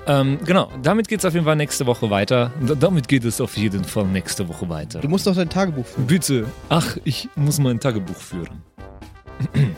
[0.07, 2.51] Ähm, genau, damit geht es auf jeden Fall nächste Woche weiter.
[2.61, 4.99] D damit geht es auf jeden Fall nächste Woche weiter.
[4.99, 6.07] Du musst doch dein Tagebuch führen.
[6.07, 6.45] Bitte.
[6.70, 8.61] Ach, ich muss mein Tagebuch führen.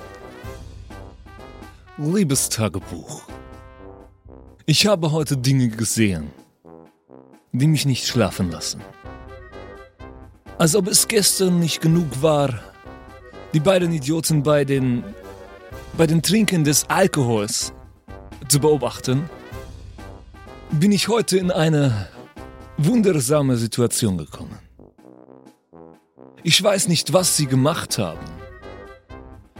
[1.97, 3.23] Liebes Tagebuch.
[4.65, 6.27] Ich habe heute Dinge gesehen,
[7.53, 8.81] die mich nicht schlafen lassen.
[10.59, 12.49] Als ob es gestern nicht genug war,
[13.53, 15.03] die beiden Idioten bei den,
[15.95, 17.73] bei den Trinken des Alkohols
[18.47, 19.29] zu beobachten,
[20.71, 22.07] bin ich heute in eine
[22.77, 24.57] wundersame Situation gekommen.
[26.41, 28.25] Ich weiß nicht, was sie gemacht haben.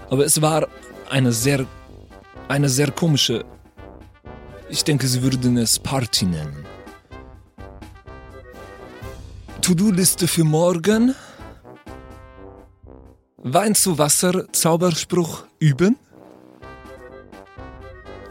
[0.09, 0.67] Aber es war
[1.11, 1.67] eine sehr,
[2.47, 3.45] eine sehr komische,
[4.67, 6.65] ich denke, sie würden es Party nennen.
[9.68, 11.13] To-Do-Liste für morgen.
[13.36, 15.97] Wein zu Wasser, Zauberspruch üben.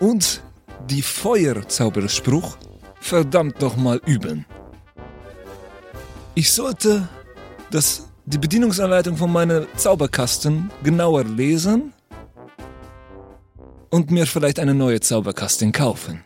[0.00, 0.42] Und
[0.88, 2.56] die Feuerzauberspruch
[3.02, 4.46] verdammt nochmal üben.
[6.34, 7.06] Ich sollte
[7.70, 11.92] das, die Bedienungsanleitung von meinem Zauberkasten genauer lesen
[13.90, 16.25] und mir vielleicht eine neue Zauberkasten kaufen.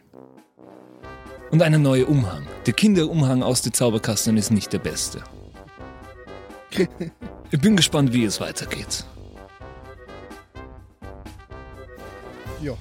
[1.50, 2.46] Und einen neuen Umhang.
[2.66, 5.22] Der Kinderumhang aus der Zauberkasten ist nicht der beste.
[7.52, 9.04] Ich bin gespannt, wie es weitergeht.
[12.62, 12.74] Ja.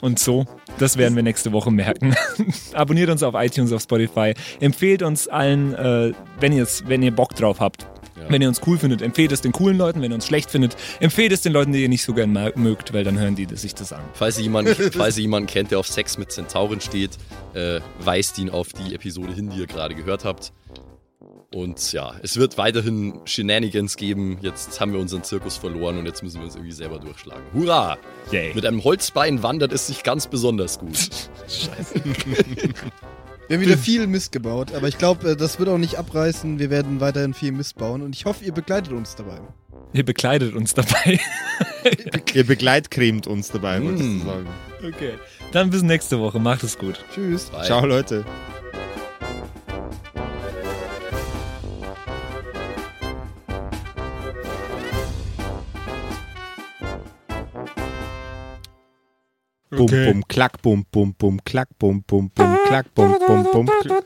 [0.00, 0.46] Und so,
[0.78, 2.14] das werden wir nächste Woche merken.
[2.72, 4.34] Abonniert uns auf iTunes, auf Spotify.
[4.60, 7.82] Empfehlt uns allen, äh, wenn, ihr's, wenn ihr Bock drauf habt.
[8.16, 8.24] Ja.
[8.28, 10.02] Wenn ihr uns cool findet, empfehlt es den coolen Leuten.
[10.02, 12.92] Wenn ihr uns schlecht findet, empfehlt es den Leuten, die ihr nicht so gern mögt,
[12.92, 14.02] weil dann hören die sich das an.
[14.12, 17.12] Falls ihr jemanden, falls ihr jemanden kennt, der auf Sex mit Zentauren steht,
[17.54, 20.52] äh, weist ihn auf die Episode hin, die ihr gerade gehört habt.
[21.54, 24.36] Und ja, es wird weiterhin Shenanigans geben.
[24.42, 27.42] Jetzt haben wir unseren Zirkus verloren und jetzt müssen wir uns irgendwie selber durchschlagen.
[27.54, 27.96] Hurra!
[28.30, 28.52] Yay.
[28.54, 30.98] Mit einem Holzbein wandert es sich ganz besonders gut.
[33.48, 36.58] Wir haben wieder viel Mist gebaut, aber ich glaube, das wird auch nicht abreißen.
[36.58, 39.40] Wir werden weiterhin viel Mist bauen und ich hoffe, ihr begleitet uns dabei.
[39.94, 41.18] Ihr bekleidet uns dabei.
[42.34, 44.18] Ihr begleitcremt uns dabei, wolltest Mm.
[44.20, 44.46] du sagen.
[44.86, 45.12] Okay.
[45.52, 46.38] Dann bis nächste Woche.
[46.38, 47.02] Macht es gut.
[47.14, 47.44] Tschüss.
[47.46, 47.64] Bye.
[47.64, 48.26] Ciao, Leute.
[59.78, 60.12] Bum, Okay.
[60.12, 64.04] bum, klack, bum, bum, bum, klack, bum, bum, bum, klack, bum, bum, bum, klack.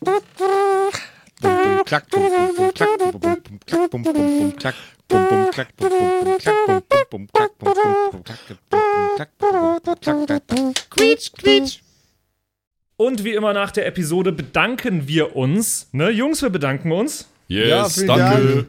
[0.00, 0.20] Bum,
[1.40, 2.22] bum, klack, bum,
[2.56, 4.74] bum, klack, bum, bum, klack, bum, bum, klack,
[5.08, 6.58] bum, bum, klack, bum, bum, klack,
[7.10, 7.74] bum, bum, klack, bum, bum,
[9.16, 10.74] klack, bum, bum, klack, bum.
[10.90, 11.80] Quietsch, quietsch.
[12.96, 15.88] Und wie immer nach der Episode bedanken wir uns.
[15.92, 18.54] Ne, Jungs, wir bedanken uns Yes, Ja, danke.
[18.54, 18.68] Dank.